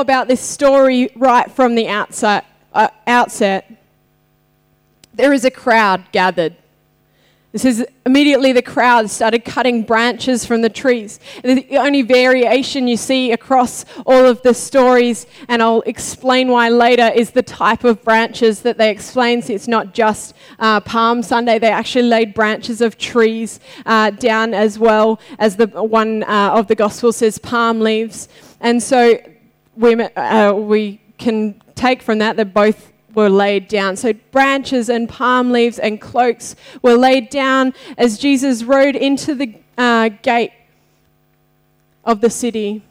about 0.00 0.28
this 0.28 0.40
story 0.40 1.10
right 1.14 1.50
from 1.50 1.74
the 1.74 1.88
outset, 1.88 2.44
uh, 2.72 2.88
outset. 3.06 3.70
There 5.14 5.32
is 5.32 5.44
a 5.44 5.50
crowd 5.50 6.04
gathered. 6.12 6.56
It 7.54 7.60
says 7.60 7.86
immediately 8.04 8.50
the 8.50 8.62
crowd 8.62 9.08
started 9.08 9.44
cutting 9.44 9.84
branches 9.84 10.44
from 10.44 10.62
the 10.62 10.68
trees. 10.68 11.20
The 11.44 11.78
only 11.78 12.02
variation 12.02 12.88
you 12.88 12.96
see 12.96 13.30
across 13.30 13.84
all 14.04 14.26
of 14.26 14.42
the 14.42 14.52
stories, 14.54 15.28
and 15.46 15.62
I'll 15.62 15.82
explain 15.82 16.48
why 16.48 16.68
later, 16.68 17.12
is 17.14 17.30
the 17.30 17.44
type 17.44 17.84
of 17.84 18.02
branches 18.02 18.62
that 18.62 18.76
they 18.76 18.90
explain. 18.90 19.40
So 19.40 19.52
it's 19.52 19.68
not 19.68 19.94
just 19.94 20.34
uh, 20.58 20.80
Palm 20.80 21.22
Sunday, 21.22 21.60
they 21.60 21.70
actually 21.70 22.08
laid 22.08 22.34
branches 22.34 22.80
of 22.80 22.98
trees 22.98 23.60
uh, 23.86 24.10
down 24.10 24.52
as 24.52 24.76
well 24.76 25.20
as 25.38 25.54
the 25.54 25.68
one 25.68 26.24
uh, 26.24 26.54
of 26.54 26.66
the 26.66 26.74
Gospel 26.74 27.12
says 27.12 27.38
palm 27.38 27.78
leaves. 27.78 28.28
And 28.60 28.82
so 28.82 29.16
we, 29.76 29.94
uh, 29.94 30.52
we 30.52 31.00
can 31.18 31.60
take 31.74 32.02
from 32.02 32.18
that 32.18 32.36
that 32.36 32.54
both 32.54 32.92
were 33.14 33.30
laid 33.30 33.68
down. 33.68 33.96
So 33.96 34.12
branches 34.12 34.88
and 34.88 35.08
palm 35.08 35.52
leaves 35.52 35.78
and 35.78 36.00
cloaks 36.00 36.56
were 36.82 36.94
laid 36.94 37.30
down 37.30 37.74
as 37.96 38.18
Jesus 38.18 38.62
rode 38.64 38.96
into 38.96 39.34
the 39.34 39.54
uh, 39.78 40.10
gate 40.22 40.52
of 42.04 42.20
the 42.20 42.30
city 42.30 42.82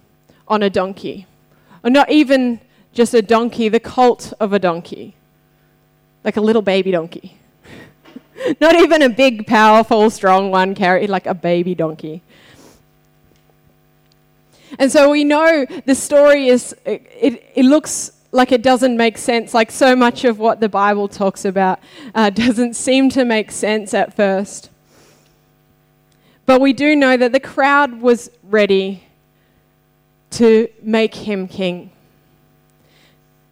on 0.48 0.64
a 0.64 0.70
donkey. 0.70 1.28
Or 1.84 1.90
not 1.90 2.10
even 2.10 2.62
just 2.94 3.14
a 3.14 3.22
donkey, 3.22 3.70
the 3.70 3.80
colt 3.80 4.34
of 4.40 4.54
a 4.54 4.60
donkey, 4.60 5.16
like 6.24 6.38
a 6.38 6.42
little 6.42 6.62
baby 6.62 6.92
donkey. 6.92 7.38
not 8.62 8.76
even 8.76 9.02
a 9.02 9.10
big, 9.10 9.46
powerful, 9.46 10.10
strong 10.10 10.52
one 10.52 10.76
carried 10.76 11.10
like 11.10 11.26
a 11.26 11.34
baby 11.34 11.76
donkey. 11.76 12.22
And 14.80 14.92
so 14.92 15.10
we 15.10 15.24
know 15.24 15.66
the 15.86 15.96
story 15.96 16.48
is, 16.48 16.76
it, 16.86 17.06
it, 17.20 17.52
it 17.56 17.66
looks 17.66 18.12
like 18.32 18.52
it 18.52 18.64
doesn't 18.64 18.98
make 18.98 19.18
sense, 19.18 19.54
like 19.54 19.72
so 19.72 19.96
much 19.96 20.26
of 20.26 20.40
what 20.40 20.60
the 20.60 20.70
Bible 20.70 21.08
talks 21.08 21.46
about 21.46 21.80
uh, 22.16 22.30
doesn't 22.32 22.76
seem 22.76 23.10
to 23.10 23.24
make 23.24 23.52
sense 23.52 23.94
at 23.94 24.16
first. 24.16 24.70
But 26.46 26.60
we 26.60 26.74
do 26.74 26.96
know 26.96 27.16
that 27.16 27.32
the 27.32 27.40
crowd 27.40 28.02
was 28.02 28.30
ready 28.44 29.04
to 30.32 30.68
make 30.82 31.16
him 31.16 31.48
king. 31.48 31.92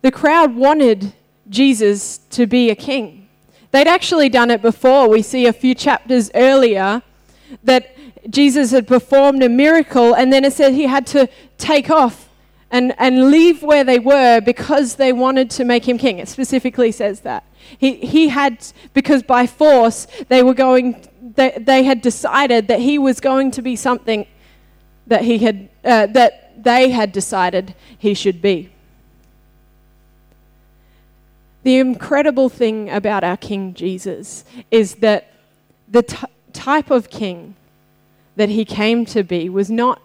The 0.02 0.12
crowd 0.12 0.56
wanted 0.56 1.14
Jesus 1.48 2.18
to 2.32 2.48
be 2.48 2.70
a 2.70 2.76
king. 2.76 3.30
They'd 3.70 3.88
actually 3.88 4.30
done 4.30 4.50
it 4.52 4.62
before. 4.62 5.08
We 5.08 5.22
see 5.22 5.46
a 5.46 5.54
few 5.54 5.76
chapters 5.76 6.32
earlier 6.34 7.04
that 7.64 7.96
Jesus 8.30 8.72
had 8.72 8.88
performed 8.88 9.44
a 9.44 9.50
miracle, 9.50 10.14
and 10.14 10.32
then 10.32 10.46
it 10.46 10.54
said 10.54 10.74
he 10.74 10.86
had 10.86 11.08
to 11.08 11.28
take 11.58 11.90
off 11.90 12.30
and, 12.70 12.94
and 12.98 13.32
leave 13.32 13.64
where 13.64 13.84
they 13.84 14.00
were 14.00 14.40
because 14.42 14.96
they 14.96 15.12
wanted 15.12 15.50
to 15.52 15.66
make 15.66 15.88
him 15.88 15.98
king. 15.98 16.20
It 16.20 16.28
specifically 16.28 16.92
says 16.92 17.22
that. 17.22 17.44
He, 17.78 17.96
he 17.96 18.30
had, 18.30 18.66
because 18.94 19.24
by 19.24 19.48
force, 19.48 20.08
they 20.30 20.44
were 20.44 20.54
going, 20.54 21.08
they, 21.36 21.58
they 21.60 21.84
had 21.84 22.02
decided 22.02 22.68
that 22.68 22.80
he 22.80 22.98
was 22.98 23.20
going 23.20 23.52
to 23.52 23.62
be 23.62 23.76
something 23.76 24.26
that 25.08 25.24
he 25.24 25.40
had, 25.40 25.70
uh, 25.84 26.06
that 26.08 26.64
they 26.64 26.90
had 26.90 27.12
decided 27.12 27.76
he 27.98 28.14
should 28.14 28.42
be. 28.42 28.70
The 31.64 31.78
incredible 31.78 32.50
thing 32.50 32.90
about 32.90 33.24
our 33.24 33.38
King 33.38 33.74
Jesus 33.74 34.46
is 34.72 34.96
that 34.96 35.28
the 35.88 36.04
t- 36.04 36.28
type 36.54 36.90
of 36.90 37.10
king 37.10 37.56
that 38.36 38.50
he 38.50 38.66
came 38.66 39.06
to 39.06 39.24
be 39.24 39.50
was 39.50 39.70
not 39.70 40.02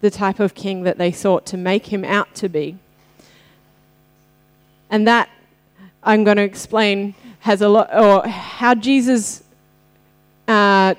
the 0.00 0.10
type 0.10 0.40
of 0.40 0.54
king 0.54 0.82
that 0.82 0.98
they 0.98 1.10
sought 1.10 1.46
to 1.46 1.56
make 1.56 1.86
him 1.86 2.04
out 2.04 2.34
to 2.36 2.48
be. 2.48 2.76
And 4.90 5.06
that 5.06 5.28
I'm 6.02 6.22
going 6.22 6.36
to 6.36 6.42
explain 6.42 7.14
has 7.40 7.62
a 7.62 7.68
lot, 7.68 7.88
or 7.94 8.26
how 8.26 8.74
Jesus 8.74 9.42
uh, 10.48 10.94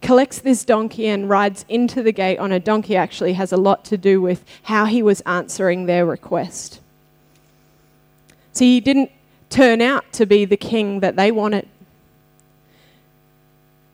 collects 0.00 0.40
this 0.40 0.64
donkey 0.64 1.06
and 1.06 1.28
rides 1.28 1.64
into 1.68 2.02
the 2.02 2.12
gate 2.12 2.38
on 2.38 2.52
a 2.52 2.60
donkey 2.60 2.96
actually 2.96 3.34
has 3.34 3.52
a 3.52 3.56
lot 3.56 3.84
to 3.86 3.96
do 3.96 4.20
with 4.20 4.44
how 4.64 4.84
he 4.84 5.02
was 5.02 5.20
answering 5.22 5.86
their 5.86 6.04
request. 6.04 6.80
See, 8.52 8.74
he 8.74 8.80
didn't 8.80 9.10
turn 9.48 9.80
out 9.80 10.10
to 10.12 10.26
be 10.26 10.44
the 10.44 10.56
king 10.56 11.00
that 11.00 11.16
they 11.16 11.30
wanted. 11.30 11.68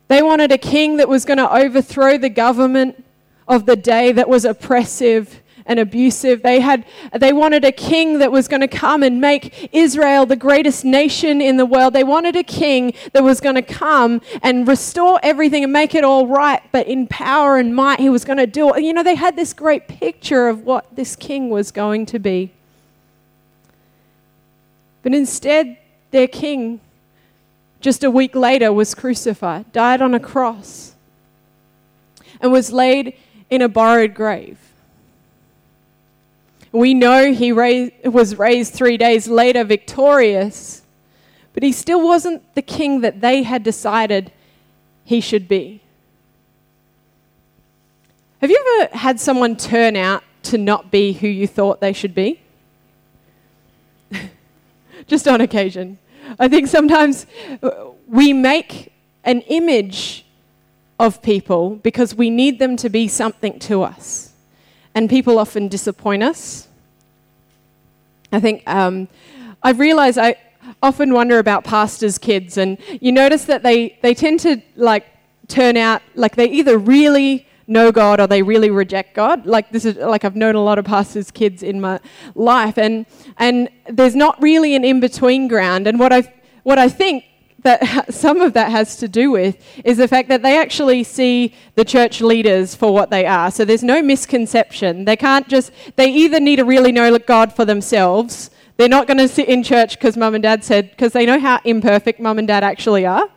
They 0.09 0.23
wanted 0.23 0.51
a 0.51 0.57
king 0.57 0.97
that 0.97 1.07
was 1.07 1.23
going 1.23 1.37
to 1.37 1.51
overthrow 1.51 2.17
the 2.17 2.29
government 2.29 3.05
of 3.47 3.65
the 3.67 3.75
day 3.75 4.11
that 4.11 4.27
was 4.27 4.43
oppressive 4.43 5.41
and 5.67 5.79
abusive. 5.79 6.41
They 6.41 6.59
had 6.61 6.83
they 7.15 7.31
wanted 7.31 7.63
a 7.63 7.71
king 7.71 8.17
that 8.17 8.31
was 8.31 8.47
going 8.47 8.61
to 8.61 8.67
come 8.67 9.03
and 9.03 9.21
make 9.21 9.69
Israel 9.71 10.25
the 10.25 10.35
greatest 10.35 10.83
nation 10.83 11.41
in 11.41 11.57
the 11.57 11.65
world. 11.65 11.93
They 11.93 12.03
wanted 12.03 12.35
a 12.35 12.43
king 12.43 12.93
that 13.13 13.23
was 13.23 13.39
going 13.39 13.53
to 13.53 13.61
come 13.61 14.19
and 14.41 14.67
restore 14.67 15.19
everything 15.21 15.63
and 15.63 15.71
make 15.71 15.93
it 15.93 16.03
all 16.03 16.25
right, 16.25 16.61
but 16.71 16.87
in 16.87 17.05
power 17.05 17.57
and 17.57 17.75
might 17.75 17.99
he 17.99 18.09
was 18.09 18.25
going 18.25 18.37
to 18.37 18.47
do 18.47 18.73
it. 18.73 18.83
You 18.83 18.93
know, 18.93 19.03
they 19.03 19.15
had 19.15 19.35
this 19.35 19.53
great 19.53 19.87
picture 19.87 20.47
of 20.47 20.63
what 20.63 20.95
this 20.95 21.15
king 21.15 21.51
was 21.51 21.69
going 21.69 22.07
to 22.07 22.17
be. 22.17 22.51
But 25.03 25.13
instead, 25.13 25.77
their 26.09 26.27
king 26.27 26.81
just 27.81 28.03
a 28.03 28.11
week 28.11 28.35
later 28.35 28.73
was 28.73 28.93
crucified, 28.93 29.71
died 29.71 30.01
on 30.01 30.13
a 30.13 30.19
cross, 30.19 30.95
and 32.41 32.51
was 32.51 32.71
laid 32.71 33.15
in 33.49 33.61
a 33.61 33.69
borrowed 33.69 34.13
grave. 34.13 34.57
We 36.71 36.93
know 36.93 37.33
he 37.33 37.51
raised, 37.51 37.93
was 38.05 38.37
raised 38.37 38.73
three 38.73 38.97
days 38.97 39.27
later 39.27 39.63
victorious, 39.63 40.83
but 41.53 41.63
he 41.63 41.71
still 41.71 42.05
wasn't 42.05 42.53
the 42.53 42.61
king 42.61 43.01
that 43.01 43.21
they 43.21 43.43
had 43.43 43.63
decided 43.63 44.31
he 45.03 45.19
should 45.19 45.47
be. 45.47 45.81
Have 48.41 48.51
you 48.51 48.79
ever 48.81 48.95
had 48.97 49.19
someone 49.19 49.55
turn 49.55 49.95
out 49.95 50.23
to 50.43 50.57
not 50.57 50.91
be 50.91 51.13
who 51.13 51.27
you 51.27 51.47
thought 51.47 51.81
they 51.81 51.91
should 51.91 52.13
be? 52.13 52.39
Just 55.07 55.27
on 55.27 55.41
occasion. 55.41 55.97
I 56.37 56.47
think 56.47 56.67
sometimes 56.67 57.25
we 58.07 58.33
make 58.33 58.91
an 59.23 59.41
image 59.41 60.25
of 60.99 61.21
people 61.21 61.75
because 61.77 62.13
we 62.13 62.29
need 62.29 62.59
them 62.59 62.75
to 62.77 62.89
be 62.89 63.07
something 63.07 63.57
to 63.59 63.83
us. 63.83 64.33
And 64.93 65.09
people 65.09 65.39
often 65.39 65.67
disappoint 65.67 66.23
us. 66.23 66.67
I 68.31 68.39
think 68.39 68.63
um, 68.67 69.07
I've 69.63 69.79
realized 69.79 70.17
I 70.17 70.35
often 70.83 71.13
wonder 71.13 71.39
about 71.39 71.63
pastors' 71.63 72.17
kids, 72.17 72.57
and 72.57 72.77
you 73.01 73.11
notice 73.11 73.45
that 73.45 73.63
they, 73.63 73.97
they 74.01 74.13
tend 74.13 74.39
to 74.41 74.61
like 74.75 75.05
turn 75.47 75.77
out 75.77 76.01
like 76.15 76.35
they 76.35 76.49
either 76.49 76.77
really 76.77 77.47
know 77.69 77.91
God 77.91 78.19
or 78.19 78.27
they 78.27 78.41
really 78.41 78.69
reject 78.69 79.15
God. 79.15 79.45
Like 79.45 79.71
this 79.71 79.85
is 79.85 79.97
like 79.97 80.25
I've 80.25 80.35
known 80.35 80.55
a 80.55 80.63
lot 80.63 80.79
of 80.79 80.85
pastors' 80.85 81.31
kids 81.31 81.63
in 81.63 81.79
my 81.79 81.99
life, 82.35 82.77
and 82.77 83.05
and 83.37 83.69
there's 83.87 84.15
not 84.15 84.41
really 84.41 84.75
an 84.75 84.83
in 84.83 84.99
between 84.99 85.47
ground. 85.47 85.87
And 85.87 85.99
what 85.99 86.11
I 86.11 86.33
what 86.63 86.79
I 86.79 86.89
think 86.89 87.23
that 87.63 88.13
some 88.13 88.41
of 88.41 88.53
that 88.53 88.71
has 88.71 88.97
to 88.97 89.07
do 89.07 89.31
with 89.31 89.57
is 89.83 89.97
the 89.97 90.07
fact 90.07 90.29
that 90.29 90.41
they 90.41 90.57
actually 90.57 91.03
see 91.03 91.53
the 91.75 91.85
church 91.85 92.21
leaders 92.21 92.75
for 92.75 92.93
what 92.93 93.09
they 93.09 93.25
are. 93.25 93.51
So 93.51 93.65
there's 93.65 93.83
no 93.83 94.01
misconception. 94.01 95.05
They 95.05 95.15
can't 95.15 95.47
just, 95.47 95.71
they 95.95 96.09
either 96.09 96.39
need 96.39 96.57
to 96.57 96.65
really 96.65 96.91
know 96.91 97.17
God 97.19 97.53
for 97.53 97.65
themselves. 97.65 98.49
They're 98.77 98.89
not 98.89 99.07
going 99.07 99.17
to 99.17 99.27
sit 99.27 99.49
in 99.49 99.63
church 99.63 99.97
because 99.97 100.15
mum 100.15 100.35
and 100.35 100.43
dad 100.43 100.63
said, 100.63 100.91
because 100.91 101.13
they 101.13 101.25
know 101.25 101.39
how 101.39 101.59
imperfect 101.65 102.19
mum 102.19 102.39
and 102.39 102.47
dad 102.47 102.63
actually 102.63 103.05
are. 103.05 103.29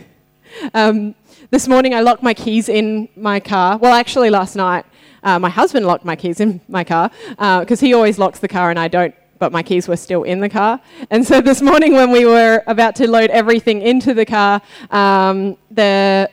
um, 0.74 1.14
this 1.50 1.66
morning 1.66 1.94
I 1.94 2.00
locked 2.00 2.22
my 2.22 2.34
keys 2.34 2.68
in 2.68 3.08
my 3.16 3.40
car. 3.40 3.76
Well, 3.76 3.92
actually, 3.92 4.30
last 4.30 4.56
night. 4.56 4.84
Uh, 5.22 5.38
my 5.38 5.50
husband 5.50 5.84
locked 5.84 6.04
my 6.04 6.16
keys 6.16 6.40
in 6.40 6.62
my 6.66 6.82
car 6.82 7.10
because 7.28 7.82
uh, 7.82 7.86
he 7.86 7.92
always 7.92 8.18
locks 8.18 8.38
the 8.38 8.48
car 8.48 8.70
and 8.70 8.78
I 8.78 8.88
don't 8.88 9.14
but 9.38 9.52
my 9.52 9.62
keys 9.62 9.88
were 9.88 9.96
still 9.96 10.22
in 10.22 10.40
the 10.40 10.48
car. 10.48 10.80
And 11.10 11.26
so 11.26 11.40
this 11.40 11.62
morning, 11.62 11.94
when 11.94 12.10
we 12.10 12.26
were 12.26 12.62
about 12.66 12.94
to 12.96 13.10
load 13.10 13.30
everything 13.30 13.80
into 13.80 14.12
the 14.12 14.26
car, 14.26 14.60
um, 14.90 15.56
the 15.70 16.30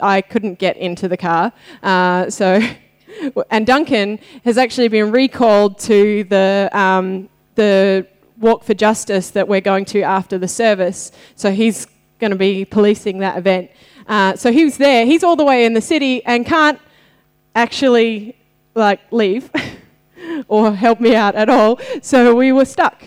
I 0.00 0.20
couldn't 0.20 0.60
get 0.60 0.76
into 0.76 1.08
the 1.08 1.16
car. 1.16 1.52
Uh, 1.82 2.30
so, 2.30 2.60
and 3.50 3.66
Duncan 3.66 4.20
has 4.44 4.56
actually 4.56 4.88
been 4.88 5.10
recalled 5.10 5.78
to 5.80 6.24
the 6.24 6.70
um, 6.72 7.28
the 7.56 8.06
walk 8.38 8.62
for 8.62 8.74
justice 8.74 9.30
that 9.30 9.48
we're 9.48 9.60
going 9.60 9.84
to 9.86 10.02
after 10.02 10.38
the 10.38 10.48
service. 10.48 11.10
So 11.34 11.50
he's 11.50 11.88
going 12.20 12.30
to 12.30 12.36
be 12.36 12.64
policing 12.64 13.18
that 13.18 13.36
event. 13.36 13.70
Uh, 14.08 14.34
so 14.34 14.50
he 14.50 14.64
was 14.64 14.78
there. 14.78 15.06
He's 15.06 15.22
all 15.22 15.36
the 15.36 15.44
way 15.44 15.64
in 15.64 15.74
the 15.74 15.80
city 15.80 16.24
and 16.24 16.44
can't 16.44 16.80
actually 17.54 18.36
like 18.74 19.00
leave. 19.12 19.50
or 20.48 20.72
help 20.74 21.00
me 21.00 21.14
out 21.14 21.34
at 21.34 21.48
all. 21.48 21.80
So 22.02 22.34
we 22.34 22.52
were 22.52 22.64
stuck. 22.64 23.02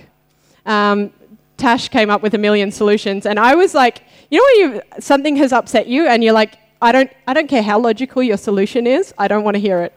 Um, 0.66 1.12
Tash 1.58 1.90
came 1.90 2.10
up 2.10 2.22
with 2.22 2.34
a 2.34 2.38
million 2.38 2.72
solutions, 2.72 3.26
and 3.26 3.40
I 3.40 3.56
was 3.56 3.74
like, 3.74 4.04
you 4.30 4.40
know 4.40 4.44
when 4.44 4.74
you 4.74 4.82
something 5.00 5.36
has 5.36 5.54
upset 5.54 5.88
you, 5.88 6.08
and 6.08 6.24
you're 6.24 6.34
like, 6.34 6.58
I 6.82 6.92
don't, 6.92 7.12
I 7.28 7.34
don't 7.34 7.48
care 7.48 7.62
how 7.62 7.80
logical 7.80 8.24
your 8.24 8.38
solution 8.38 8.88
is, 8.88 9.14
I 9.18 9.28
don't 9.28 9.44
want 9.44 9.56
to 9.56 9.62
hear 9.62 9.82
it. 9.82 9.94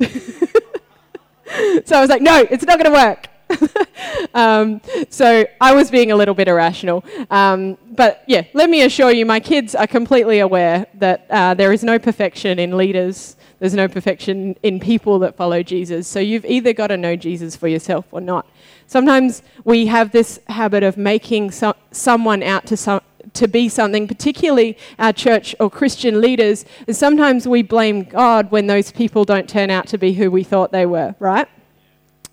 so 1.86 1.96
I 1.96 2.00
was 2.00 2.10
like, 2.10 2.22
no, 2.22 2.46
it's 2.50 2.64
not 2.64 2.78
going 2.78 2.92
to 2.92 2.98
work. 2.98 3.28
um, 4.34 4.80
so 5.08 5.46
I 5.60 5.74
was 5.74 5.90
being 5.90 6.12
a 6.12 6.16
little 6.16 6.34
bit 6.34 6.48
irrational. 6.48 7.04
Um, 7.30 7.78
but 7.90 8.22
yeah, 8.26 8.42
let 8.54 8.70
me 8.70 8.82
assure 8.82 9.10
you, 9.10 9.26
my 9.26 9.40
kids 9.40 9.74
are 9.74 9.86
completely 9.86 10.38
aware 10.40 10.86
that 10.94 11.26
uh, 11.30 11.54
there 11.54 11.72
is 11.72 11.82
no 11.82 11.98
perfection 11.98 12.58
in 12.58 12.76
leaders. 12.76 13.36
There's 13.58 13.74
no 13.74 13.88
perfection 13.88 14.54
in 14.62 14.78
people 14.78 15.18
that 15.20 15.36
follow 15.36 15.62
Jesus. 15.62 16.06
So 16.06 16.20
you've 16.20 16.44
either 16.44 16.72
got 16.72 16.88
to 16.88 16.96
know 16.96 17.16
Jesus 17.16 17.56
for 17.56 17.66
yourself 17.66 18.06
or 18.12 18.20
not. 18.20 18.46
Sometimes 18.86 19.42
we 19.64 19.86
have 19.86 20.12
this 20.12 20.38
habit 20.48 20.82
of 20.82 20.96
making 20.96 21.50
so- 21.50 21.74
someone 21.90 22.42
out 22.42 22.66
to, 22.66 22.76
some, 22.76 23.00
to 23.34 23.48
be 23.48 23.68
something, 23.68 24.06
particularly 24.06 24.78
our 24.98 25.12
church 25.12 25.56
or 25.58 25.68
Christian 25.68 26.20
leaders. 26.20 26.64
And 26.86 26.96
sometimes 26.96 27.48
we 27.48 27.62
blame 27.62 28.04
God 28.04 28.50
when 28.52 28.68
those 28.68 28.92
people 28.92 29.24
don't 29.24 29.48
turn 29.48 29.70
out 29.70 29.88
to 29.88 29.98
be 29.98 30.12
who 30.12 30.30
we 30.30 30.44
thought 30.44 30.70
they 30.70 30.86
were, 30.86 31.16
right? 31.18 31.48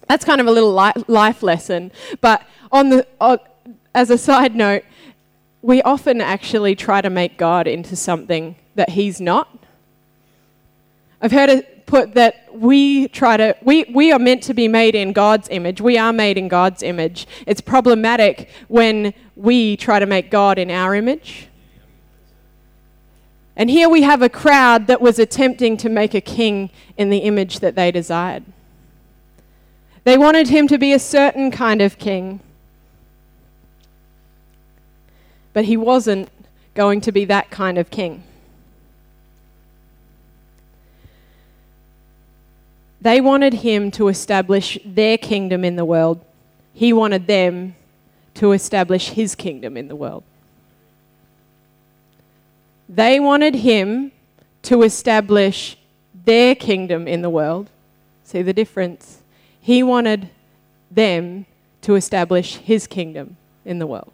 That's 0.07 0.25
kind 0.25 0.39
of 0.39 0.47
a 0.47 0.51
little 0.51 0.73
li- 0.73 1.03
life 1.07 1.41
lesson. 1.41 1.91
But 2.21 2.45
on 2.71 2.89
the, 2.89 3.07
uh, 3.19 3.37
as 3.93 4.09
a 4.09 4.17
side 4.17 4.55
note, 4.55 4.83
we 5.61 5.81
often 5.81 6.21
actually 6.21 6.75
try 6.75 7.01
to 7.01 7.09
make 7.09 7.37
God 7.37 7.67
into 7.67 7.95
something 7.95 8.55
that 8.75 8.89
He's 8.89 9.19
not. 9.19 9.63
I've 11.21 11.31
heard 11.31 11.49
it 11.49 11.87
put 11.87 12.13
that 12.13 12.53
we 12.53 13.07
try 13.07 13.37
to, 13.37 13.55
we, 13.61 13.85
we 13.93 14.11
are 14.11 14.19
meant 14.19 14.43
to 14.43 14.53
be 14.53 14.67
made 14.67 14.95
in 14.95 15.13
God's 15.13 15.47
image. 15.49 15.81
We 15.81 15.97
are 15.97 16.13
made 16.13 16.37
in 16.37 16.47
God's 16.47 16.83
image. 16.83 17.27
It's 17.47 17.61
problematic 17.61 18.49
when 18.67 19.13
we 19.35 19.77
try 19.77 19.99
to 19.99 20.05
make 20.05 20.29
God 20.29 20.59
in 20.59 20.69
our 20.71 20.95
image. 20.95 21.47
And 23.55 23.69
here 23.69 23.87
we 23.87 24.01
have 24.01 24.21
a 24.21 24.29
crowd 24.29 24.87
that 24.87 25.01
was 25.01 25.17
attempting 25.17 25.77
to 25.77 25.89
make 25.89 26.13
a 26.13 26.21
king 26.21 26.69
in 26.97 27.09
the 27.09 27.19
image 27.19 27.59
that 27.59 27.75
they 27.75 27.91
desired. 27.91 28.43
They 30.05 30.19
wanted 30.19 30.47
him 30.49 30.67
to 30.67 30.77
be 30.77 30.93
a 30.93 30.99
certain 30.99 31.49
kind 31.51 31.81
of 31.81 31.97
king. 31.97 32.39
But 35.51 35.65
he 35.65 35.75
wasn't 35.75 36.29
going 36.75 37.01
to 37.01 37.11
be 37.11 37.25
that 37.25 37.49
kind 37.49 37.79
of 37.79 37.89
king. 37.89 38.23
They 43.01 43.19
wanted 43.19 43.55
him 43.55 43.89
to 43.91 44.07
establish 44.07 44.77
their 44.85 45.17
kingdom 45.17 45.65
in 45.65 45.75
the 45.75 45.85
world. 45.85 46.23
He 46.73 46.93
wanted 46.93 47.25
them 47.25 47.75
to 48.35 48.51
establish 48.51 49.09
his 49.09 49.33
kingdom 49.33 49.75
in 49.75 49.87
the 49.87 49.95
world. 49.95 50.23
They 52.87 53.19
wanted 53.19 53.55
him 53.55 54.11
to 54.63 54.83
establish 54.83 55.77
their 56.25 56.53
kingdom 56.53 57.07
in 57.07 57.23
the 57.23 57.29
world. 57.29 57.69
See 58.23 58.43
the 58.43 58.53
difference? 58.53 59.23
He 59.65 59.81
wanted 59.81 60.29
them 60.91 61.47
to 61.81 61.95
establish 61.95 62.57
his 62.57 62.85
kingdom 62.85 63.35
in 63.65 63.79
the 63.79 63.87
world. 63.87 64.11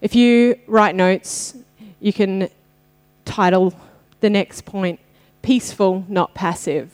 If 0.00 0.14
you 0.14 0.60
write 0.68 0.94
notes, 0.94 1.56
you 1.98 2.12
can 2.12 2.48
title 3.24 3.74
the 4.20 4.30
next 4.30 4.64
point 4.64 5.00
Peaceful, 5.42 6.04
Not 6.08 6.32
Passive. 6.32 6.92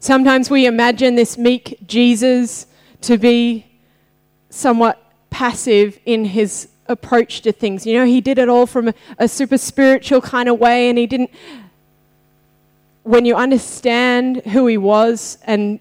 Sometimes 0.00 0.50
we 0.50 0.66
imagine 0.66 1.14
this 1.14 1.38
meek 1.38 1.78
Jesus 1.86 2.66
to 3.00 3.16
be 3.16 3.64
somewhat 4.50 5.02
passive 5.30 5.98
in 6.04 6.26
his 6.26 6.68
approach 6.88 7.42
to 7.42 7.52
things. 7.52 7.86
You 7.86 7.94
know, 7.98 8.04
he 8.04 8.20
did 8.20 8.38
it 8.38 8.48
all 8.48 8.66
from 8.66 8.92
a, 9.18 9.28
super 9.28 9.58
spiritual 9.58 10.20
kind 10.20 10.48
of 10.48 10.58
way, 10.58 10.88
and 10.88 10.98
he 10.98 11.06
didn't. 11.06 11.30
When 13.02 13.24
you 13.24 13.36
understand 13.36 14.38
who 14.38 14.66
he 14.66 14.76
was 14.76 15.38
and 15.44 15.80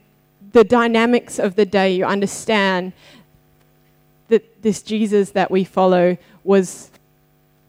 the 0.51 0.63
dynamics 0.63 1.39
of 1.39 1.55
the 1.55 1.65
day, 1.65 1.95
you 1.95 2.05
understand 2.05 2.93
that 4.29 4.61
this 4.61 4.81
Jesus 4.81 5.31
that 5.31 5.51
we 5.51 5.63
follow 5.63 6.17
was 6.43 6.91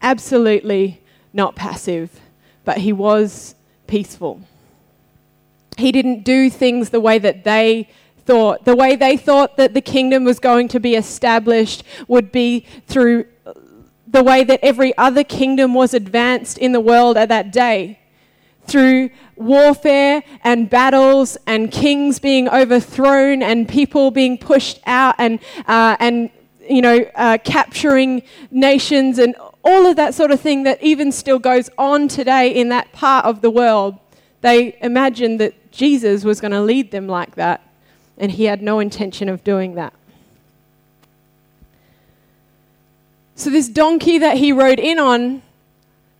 absolutely 0.01 1.01
not 1.33 1.55
passive, 1.55 2.19
but 2.63 2.77
he 2.77 2.93
was 2.93 3.55
peaceful. 3.87 4.41
He 5.77 5.91
didn't 5.91 6.23
do 6.23 6.49
things 6.49 6.89
the 6.89 6.99
way 6.99 7.19
that 7.19 7.43
they 7.43 7.89
thought. 8.29 8.63
The 8.63 8.75
way 8.75 8.95
they 8.95 9.17
thought 9.17 9.57
that 9.57 9.73
the 9.73 9.81
kingdom 9.81 10.23
was 10.23 10.37
going 10.37 10.67
to 10.67 10.79
be 10.79 10.93
established 10.93 11.83
would 12.07 12.31
be 12.31 12.63
through 12.85 13.25
the 14.07 14.23
way 14.23 14.43
that 14.43 14.59
every 14.61 14.95
other 14.99 15.23
kingdom 15.23 15.73
was 15.73 15.95
advanced 15.95 16.59
in 16.59 16.71
the 16.71 16.79
world 16.79 17.17
at 17.17 17.29
that 17.29 17.51
day 17.51 17.99
through 18.67 19.09
warfare 19.35 20.21
and 20.43 20.69
battles 20.69 21.37
and 21.47 21.71
kings 21.71 22.19
being 22.19 22.47
overthrown 22.49 23.41
and 23.41 23.67
people 23.67 24.11
being 24.11 24.37
pushed 24.37 24.79
out 24.85 25.15
and, 25.17 25.39
uh, 25.65 25.97
and 25.99 26.29
you 26.69 26.83
know, 26.83 27.03
uh, 27.15 27.39
capturing 27.43 28.21
nations 28.51 29.17
and 29.17 29.35
all 29.63 29.87
of 29.87 29.95
that 29.95 30.13
sort 30.13 30.29
of 30.29 30.39
thing 30.39 30.61
that 30.63 30.81
even 30.83 31.11
still 31.11 31.39
goes 31.39 31.67
on 31.79 32.07
today 32.07 32.53
in 32.53 32.69
that 32.69 32.91
part 32.91 33.25
of 33.25 33.41
the 33.41 33.49
world. 33.49 33.97
They 34.41 34.77
imagined 34.81 35.39
that 35.39 35.71
Jesus 35.71 36.23
was 36.23 36.39
going 36.39 36.51
to 36.51 36.61
lead 36.61 36.91
them 36.91 37.07
like 37.07 37.33
that, 37.35 37.61
and 38.19 38.31
he 38.33 38.45
had 38.45 38.61
no 38.61 38.79
intention 38.79 39.29
of 39.29 39.43
doing 39.43 39.75
that. 39.75 39.93
So, 43.35 43.49
this 43.49 43.69
donkey 43.69 44.17
that 44.17 44.37
he 44.37 44.51
rode 44.51 44.79
in 44.79 44.99
on, 44.99 45.41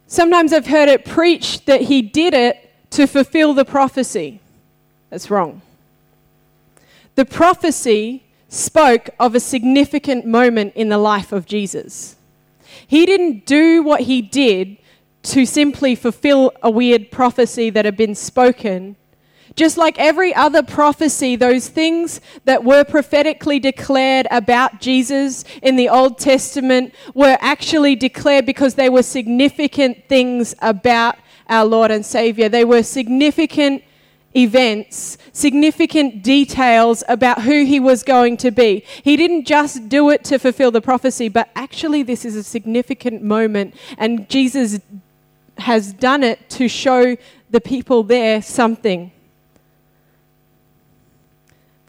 sometimes 0.07 0.53
I've 0.53 0.67
heard 0.67 0.87
it 0.87 1.03
preached 1.03 1.65
that 1.65 1.81
he 1.81 2.01
did 2.01 2.33
it 2.33 2.71
to 2.91 3.05
fulfill 3.05 3.53
the 3.53 3.65
prophecy. 3.65 4.39
That's 5.09 5.29
wrong. 5.29 5.61
The 7.15 7.25
prophecy 7.25 8.23
spoke 8.47 9.09
of 9.19 9.35
a 9.35 9.39
significant 9.39 10.25
moment 10.25 10.73
in 10.75 10.89
the 10.89 10.97
life 10.97 11.31
of 11.31 11.45
Jesus. 11.45 12.15
He 12.87 13.05
didn't 13.05 13.45
do 13.45 13.83
what 13.83 14.01
he 14.01 14.21
did 14.21 14.77
to 15.23 15.45
simply 15.45 15.95
fulfill 15.95 16.53
a 16.63 16.71
weird 16.71 17.11
prophecy 17.11 17.69
that 17.69 17.85
had 17.85 17.97
been 17.97 18.15
spoken. 18.15 18.95
Just 19.55 19.77
like 19.77 19.97
every 19.99 20.33
other 20.33 20.63
prophecy, 20.63 21.35
those 21.35 21.67
things 21.67 22.21
that 22.45 22.63
were 22.63 22.83
prophetically 22.83 23.59
declared 23.59 24.27
about 24.31 24.79
Jesus 24.79 25.43
in 25.61 25.75
the 25.75 25.89
Old 25.89 26.17
Testament 26.17 26.93
were 27.13 27.37
actually 27.41 27.95
declared 27.95 28.45
because 28.45 28.75
they 28.75 28.89
were 28.89 29.03
significant 29.03 30.07
things 30.07 30.55
about 30.61 31.15
our 31.47 31.65
Lord 31.65 31.91
and 31.91 32.05
Savior. 32.05 32.47
They 32.47 32.65
were 32.65 32.83
significant 32.83 33.83
events, 34.35 35.17
significant 35.33 36.23
details 36.23 37.03
about 37.07 37.41
who 37.41 37.65
he 37.65 37.79
was 37.79 38.03
going 38.03 38.37
to 38.37 38.51
be. 38.51 38.83
He 39.03 39.17
didn't 39.17 39.45
just 39.45 39.89
do 39.89 40.09
it 40.11 40.23
to 40.25 40.37
fulfill 40.37 40.71
the 40.71 40.81
prophecy, 40.81 41.29
but 41.29 41.49
actually, 41.55 42.03
this 42.03 42.25
is 42.25 42.35
a 42.35 42.43
significant 42.43 43.23
moment, 43.23 43.73
and 43.97 44.29
Jesus 44.29 44.79
has 45.57 45.91
done 45.93 46.23
it 46.23 46.49
to 46.51 46.67
show 46.67 47.17
the 47.49 47.59
people 47.59 48.03
there 48.03 48.41
something. 48.41 49.11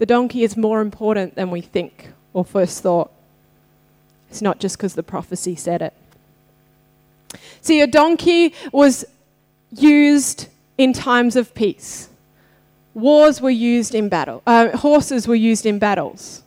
The 0.00 0.06
donkey 0.06 0.44
is 0.44 0.56
more 0.56 0.80
important 0.80 1.34
than 1.34 1.50
we 1.50 1.60
think 1.60 2.08
or 2.32 2.42
first 2.42 2.82
thought. 2.82 3.10
It's 4.30 4.40
not 4.40 4.58
just 4.58 4.78
because 4.78 4.94
the 4.94 5.02
prophecy 5.02 5.54
said 5.54 5.82
it. 5.82 5.92
See, 7.60 7.82
a 7.82 7.86
donkey 7.86 8.54
was 8.72 9.04
used 9.70 10.48
in 10.78 10.94
times 10.94 11.36
of 11.36 11.54
peace. 11.54 12.08
Wars 12.94 13.42
were 13.42 13.50
used 13.50 13.94
in 13.94 14.08
battle. 14.08 14.42
Uh, 14.46 14.74
horses 14.74 15.28
were 15.28 15.34
used 15.34 15.66
in 15.66 15.78
battles. 15.78 16.44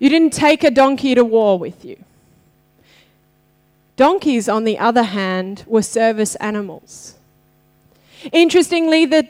You 0.00 0.08
didn't 0.08 0.32
take 0.32 0.64
a 0.64 0.72
donkey 0.72 1.14
to 1.14 1.24
war 1.24 1.56
with 1.56 1.84
you. 1.84 2.02
Donkeys, 3.94 4.48
on 4.48 4.64
the 4.64 4.76
other 4.76 5.04
hand, 5.04 5.62
were 5.68 5.82
service 5.82 6.34
animals. 6.36 7.14
Interestingly, 8.32 9.06
the 9.06 9.28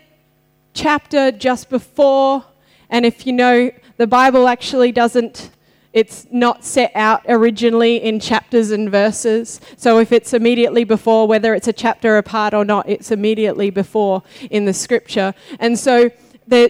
chapter 0.76 1.32
just 1.32 1.68
before, 1.70 2.44
and 2.90 3.04
if 3.04 3.26
you 3.26 3.32
know, 3.32 3.72
the 3.96 4.06
Bible 4.06 4.46
actually 4.46 4.92
doesn't, 4.92 5.50
it's 5.92 6.26
not 6.30 6.64
set 6.64 6.92
out 6.94 7.22
originally 7.26 7.96
in 7.96 8.20
chapters 8.20 8.70
and 8.70 8.90
verses. 8.90 9.60
So 9.76 9.98
if 9.98 10.12
it's 10.12 10.34
immediately 10.34 10.84
before, 10.84 11.26
whether 11.26 11.54
it's 11.54 11.66
a 11.66 11.72
chapter 11.72 12.18
apart 12.18 12.52
or 12.54 12.64
not, 12.64 12.88
it's 12.88 13.10
immediately 13.10 13.70
before 13.70 14.22
in 14.50 14.66
the 14.66 14.74
scripture. 14.74 15.34
And 15.58 15.78
so 15.78 16.10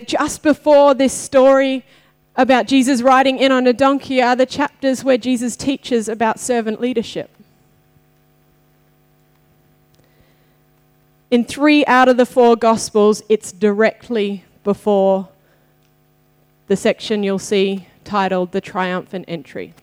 just 0.07 0.43
before 0.43 0.95
this 0.95 1.13
story 1.13 1.85
about 2.37 2.67
Jesus 2.67 3.03
riding 3.03 3.39
in 3.39 3.51
on 3.51 3.67
a 3.67 3.73
donkey 3.73 4.23
are 4.23 4.37
the 4.37 4.47
chapters 4.47 5.03
where 5.03 5.19
Jesus 5.19 5.57
teaches 5.57 6.09
about 6.09 6.39
servant 6.39 6.81
leadership. 6.81 7.36
In 11.29 11.45
three 11.45 11.85
out 11.87 12.09
of 12.09 12.17
the 12.17 12.27
four 12.27 12.55
Gospels, 12.55 13.23
it's 13.29 13.51
directly 13.51 14.45
before 14.63 15.29
the 16.69 16.77
section 16.77 17.25
you'll 17.25 17.41
see 17.41 17.89
titled 18.05 18.53
The 18.53 18.61
Triumphant 18.61 19.25
Entry. 19.27 19.75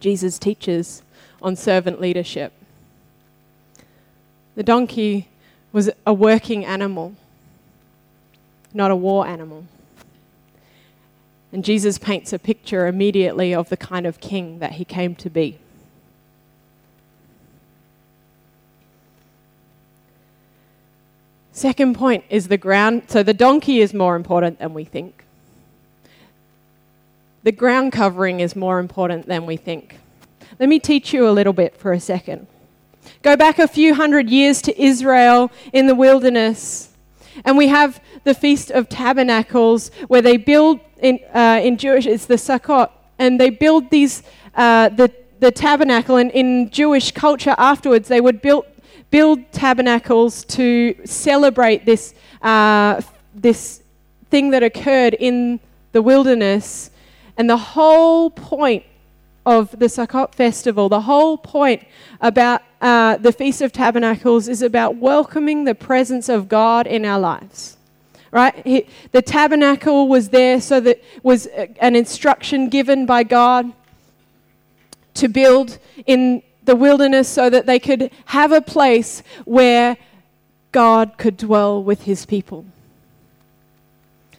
Jesus 0.00 0.38
teaches 0.38 1.02
on 1.40 1.56
servant 1.56 1.98
leadership. 1.98 2.52
The 4.54 4.62
donkey 4.62 5.28
was 5.72 5.90
a 6.06 6.12
working 6.12 6.64
animal, 6.64 7.14
not 8.74 8.90
a 8.90 8.96
war 8.96 9.26
animal. 9.26 9.64
And 11.52 11.64
Jesus 11.64 11.96
paints 11.96 12.34
a 12.34 12.38
picture 12.38 12.86
immediately 12.86 13.54
of 13.54 13.70
the 13.70 13.76
kind 13.78 14.06
of 14.06 14.20
king 14.20 14.58
that 14.58 14.72
he 14.72 14.84
came 14.84 15.14
to 15.16 15.30
be. 15.30 15.58
Second 21.54 21.94
point 21.94 22.24
is 22.28 22.48
the 22.48 22.58
ground. 22.58 23.04
So 23.06 23.22
the 23.22 23.32
donkey 23.32 23.80
is 23.80 23.94
more 23.94 24.16
important 24.16 24.58
than 24.58 24.74
we 24.74 24.84
think. 24.84 25.24
The 27.44 27.52
ground 27.52 27.92
covering 27.92 28.40
is 28.40 28.56
more 28.56 28.80
important 28.80 29.26
than 29.26 29.46
we 29.46 29.56
think. 29.56 29.98
Let 30.58 30.68
me 30.68 30.80
teach 30.80 31.14
you 31.14 31.28
a 31.28 31.30
little 31.30 31.52
bit 31.52 31.76
for 31.76 31.92
a 31.92 32.00
second. 32.00 32.48
Go 33.22 33.36
back 33.36 33.60
a 33.60 33.68
few 33.68 33.94
hundred 33.94 34.30
years 34.30 34.60
to 34.62 34.82
Israel 34.82 35.52
in 35.72 35.86
the 35.86 35.94
wilderness, 35.94 36.90
and 37.44 37.56
we 37.56 37.68
have 37.68 38.00
the 38.24 38.34
Feast 38.34 38.72
of 38.72 38.88
Tabernacles 38.88 39.90
where 40.08 40.22
they 40.22 40.36
build 40.36 40.80
in, 40.98 41.20
uh, 41.32 41.60
in 41.62 41.76
Jewish, 41.76 42.06
it's 42.06 42.26
the 42.26 42.34
Sukkot, 42.34 42.90
and 43.18 43.38
they 43.38 43.50
build 43.50 43.90
these, 43.90 44.22
uh, 44.56 44.88
the, 44.88 45.12
the 45.38 45.52
tabernacle, 45.52 46.16
and 46.16 46.30
in 46.32 46.70
Jewish 46.70 47.12
culture 47.12 47.54
afterwards, 47.58 48.08
they 48.08 48.20
would 48.20 48.40
build, 48.42 48.64
build 49.14 49.52
tabernacles 49.52 50.44
to 50.44 50.92
celebrate 51.04 51.86
this, 51.86 52.14
uh, 52.42 53.00
this 53.32 53.80
thing 54.28 54.50
that 54.50 54.64
occurred 54.64 55.14
in 55.14 55.60
the 55.92 56.02
wilderness. 56.02 56.90
And 57.36 57.48
the 57.48 57.56
whole 57.56 58.28
point 58.28 58.82
of 59.46 59.70
the 59.78 59.86
Sukkot 59.86 60.34
festival, 60.34 60.88
the 60.88 61.02
whole 61.02 61.38
point 61.38 61.86
about 62.20 62.62
uh, 62.80 63.16
the 63.18 63.30
Feast 63.30 63.62
of 63.62 63.70
Tabernacles 63.70 64.48
is 64.48 64.62
about 64.62 64.96
welcoming 64.96 65.62
the 65.62 65.76
presence 65.76 66.28
of 66.28 66.48
God 66.48 66.88
in 66.88 67.04
our 67.04 67.20
lives. 67.20 67.76
Right? 68.32 68.66
He, 68.66 68.88
the 69.12 69.22
tabernacle 69.22 70.08
was 70.08 70.30
there 70.30 70.60
so 70.60 70.80
that 70.80 71.00
was 71.22 71.46
an 71.78 71.94
instruction 71.94 72.68
given 72.68 73.06
by 73.06 73.22
God 73.22 73.72
to 75.14 75.28
build 75.28 75.78
in 76.04 76.42
the 76.64 76.76
wilderness 76.76 77.28
so 77.28 77.50
that 77.50 77.66
they 77.66 77.78
could 77.78 78.10
have 78.26 78.52
a 78.52 78.60
place 78.60 79.22
where 79.44 79.96
God 80.72 81.18
could 81.18 81.36
dwell 81.36 81.82
with 81.82 82.02
his 82.02 82.26
people. 82.26 82.64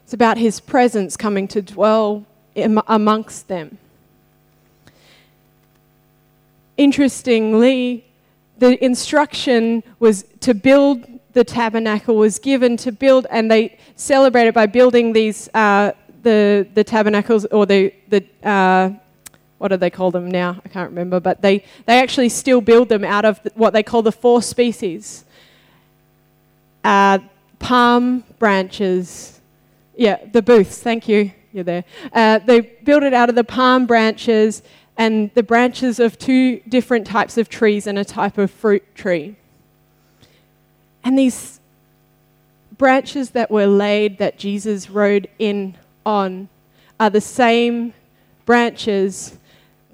It's 0.04 0.14
about 0.14 0.38
his 0.38 0.60
presence 0.60 1.18
coming 1.18 1.48
to 1.50 1.62
dwell 1.62 2.26
amongst 2.56 3.48
them. 3.48 3.78
Interestingly, 6.78 8.06
the 8.58 8.84
instruction 8.84 9.84
was 10.00 10.26
to 10.42 10.54
build 10.54 11.08
the 11.34 11.44
tabernacle 11.44 12.16
was 12.16 12.40
given 12.40 12.78
to 12.78 12.92
build, 12.92 13.28
and 13.30 13.52
they 13.52 13.78
celebrated 13.98 14.54
by 14.54 14.66
building 14.66 15.12
these 15.12 15.50
uh, 15.54 15.92
the 16.24 16.68
the 16.74 16.84
tabernacles 16.84 17.46
or 17.46 17.66
the 17.66 17.94
the 18.10 18.24
uh, 18.44 18.90
what 19.58 19.70
do 19.70 19.78
they 19.78 19.90
call 19.90 20.12
them 20.12 20.30
now? 20.30 20.62
I 20.66 20.70
can't 20.70 20.90
remember, 20.90 21.20
but 21.20 21.42
they 21.42 21.64
they 21.86 22.00
actually 22.00 22.30
still 22.30 22.62
build 22.62 22.90
them 22.90 23.04
out 23.04 23.26
of 23.26 23.40
what 23.56 23.74
they 23.74 23.84
call 23.84 24.02
the 24.02 24.12
four 24.12 24.42
species: 24.42 25.26
uh, 26.84 27.20
palm 27.60 28.24
branches. 28.40 29.40
Yeah, 29.96 30.18
the 30.32 30.42
booths. 30.42 30.80
Thank 30.80 31.08
you. 31.08 31.32
You're 31.54 31.64
there. 31.64 31.86
Uh, 32.12 32.40
they 32.40 32.60
build 32.60 33.04
it 33.04 33.14
out 33.14 33.30
of 33.30 33.36
the 33.36 33.46
palm 33.46 33.86
branches 33.86 34.62
and 34.98 35.32
the 35.36 35.44
branches 35.44 36.00
of 36.00 36.18
two 36.20 36.60
different 36.68 37.08
types 37.08 37.38
of 37.38 37.48
trees 37.48 37.88
and 37.88 37.98
a 37.98 38.06
type 38.06 38.38
of 38.38 38.52
fruit 38.52 38.84
tree. 38.94 39.36
And 41.04 41.18
these 41.18 41.60
branches 42.78 43.32
that 43.32 43.52
were 43.52 43.68
laid 43.68 44.18
that 44.18 44.38
Jesus 44.38 44.90
rode 44.90 45.30
in 45.40 45.78
on 46.06 46.50
are 47.00 47.10
the 47.10 47.22
same 47.22 47.94
branches 48.46 49.38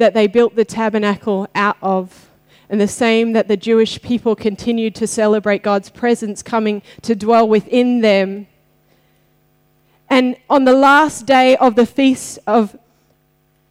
that 0.02 0.16
they 0.16 0.26
built 0.26 0.56
the 0.56 0.66
tabernacle 0.66 1.48
out 1.54 1.78
of, 1.80 2.28
and 2.70 2.82
the 2.82 2.88
same 2.88 3.34
that 3.34 3.48
the 3.48 3.56
Jewish 3.56 4.02
people 4.02 4.36
continued 4.36 4.96
to 4.96 5.06
celebrate 5.06 5.62
God's 5.62 5.92
presence 5.92 6.42
coming 6.42 6.82
to 7.04 7.14
dwell 7.14 7.48
within 7.48 8.02
them. 8.02 8.48
And 10.10 10.38
on 10.50 10.66
the 10.66 10.74
last 10.74 11.28
day 11.28 11.56
of 11.56 11.76
the 11.76 11.86
Feast 11.86 12.40
of 12.48 12.76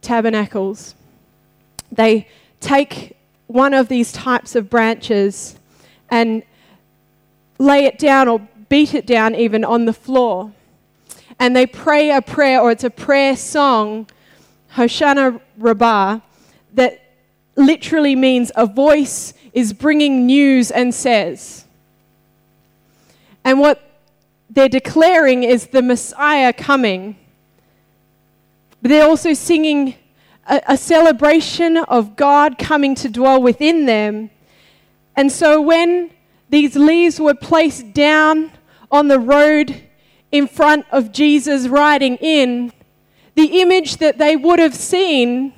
Tabernacles, 0.01 0.95
they 1.91 2.29
take 2.61 3.17
one 3.47 3.73
of 3.73 3.89
these 3.89 4.13
types 4.13 4.55
of 4.55 4.69
branches 4.69 5.57
and 6.09 6.43
lay 7.59 7.83
it 7.83 7.99
down 7.99 8.29
or 8.29 8.47
beat 8.69 8.93
it 8.93 9.05
down 9.05 9.35
even 9.35 9.65
on 9.65 9.83
the 9.83 9.93
floor. 9.93 10.53
And 11.37 11.55
they 11.55 11.65
pray 11.65 12.09
a 12.11 12.21
prayer, 12.21 12.61
or 12.61 12.71
it's 12.71 12.85
a 12.85 12.89
prayer 12.89 13.35
song, 13.35 14.07
Hoshana 14.75 15.41
Rabbah, 15.57 16.19
that 16.73 17.01
literally 17.55 18.15
means 18.15 18.51
a 18.55 18.65
voice 18.65 19.33
is 19.53 19.73
bringing 19.73 20.25
news 20.25 20.71
and 20.71 20.93
says. 20.93 21.65
And 23.43 23.59
what 23.59 23.81
they're 24.49 24.69
declaring 24.69 25.43
is 25.43 25.67
the 25.67 25.81
Messiah 25.81 26.53
coming. 26.53 27.17
But 28.81 28.89
they're 28.89 29.07
also 29.07 29.33
singing 29.33 29.95
a, 30.47 30.61
a 30.69 30.77
celebration 30.77 31.77
of 31.77 32.15
God 32.15 32.57
coming 32.57 32.95
to 32.95 33.09
dwell 33.09 33.41
within 33.41 33.85
them. 33.85 34.29
And 35.15 35.31
so 35.31 35.61
when 35.61 36.11
these 36.49 36.75
leaves 36.75 37.19
were 37.19 37.33
placed 37.33 37.93
down 37.93 38.51
on 38.89 39.07
the 39.07 39.19
road 39.19 39.83
in 40.31 40.47
front 40.47 40.85
of 40.91 41.11
Jesus 41.11 41.67
riding 41.67 42.15
in, 42.17 42.71
the 43.35 43.61
image 43.61 43.97
that 43.97 44.17
they 44.17 44.35
would 44.35 44.59
have 44.59 44.75
seen, 44.75 45.53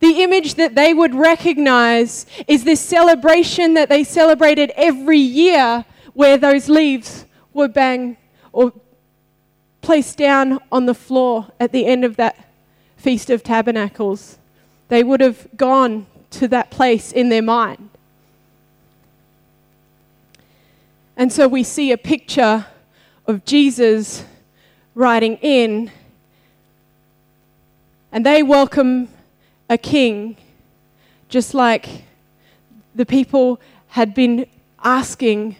the 0.00 0.22
image 0.22 0.54
that 0.54 0.74
they 0.74 0.94
would 0.94 1.14
recognize, 1.14 2.26
is 2.48 2.64
this 2.64 2.80
celebration 2.80 3.74
that 3.74 3.88
they 3.88 4.04
celebrated 4.04 4.72
every 4.76 5.18
year 5.18 5.84
where 6.14 6.36
those 6.38 6.68
leaves 6.68 7.26
were 7.52 7.68
bang 7.68 8.16
or 8.52 8.72
placed 9.80 10.16
down 10.16 10.58
on 10.72 10.86
the 10.86 10.94
floor 10.94 11.48
at 11.60 11.72
the 11.72 11.86
end 11.86 12.04
of 12.04 12.16
that 12.16 12.48
Feast 12.96 13.28
of 13.28 13.42
Tabernacles. 13.42 14.38
They 14.88 15.02
would 15.02 15.20
have 15.20 15.46
gone 15.56 16.06
to 16.30 16.48
that 16.48 16.70
place 16.70 17.12
in 17.12 17.28
their 17.28 17.42
mind. 17.42 17.90
And 21.16 21.32
so 21.32 21.46
we 21.46 21.62
see 21.62 21.92
a 21.92 21.98
picture 21.98 22.66
of 23.26 23.44
Jesus 23.44 24.24
riding 24.94 25.36
in, 25.36 25.90
and 28.14 28.24
they 28.24 28.42
welcome 28.42 29.08
a 29.68 29.76
king, 29.76 30.36
just 31.28 31.52
like 31.52 32.04
the 32.94 33.04
people 33.04 33.60
had 33.88 34.14
been 34.14 34.46
asking 34.82 35.56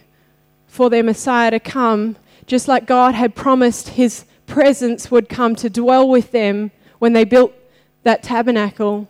for 0.65 0.89
their 0.89 1.03
Messiah 1.03 1.51
to 1.51 1.59
come, 1.59 2.15
just 2.47 2.67
like 2.67 2.87
God 2.87 3.13
had 3.13 3.35
promised 3.35 3.89
his 3.89 4.25
presence 4.47 5.11
would 5.11 5.27
come 5.27 5.55
to 5.55 5.69
dwell 5.69 6.07
with 6.07 6.31
them 6.31 6.71
when 6.99 7.13
they 7.13 7.25
built 7.25 7.53
that 8.03 8.23
tabernacle, 8.23 9.07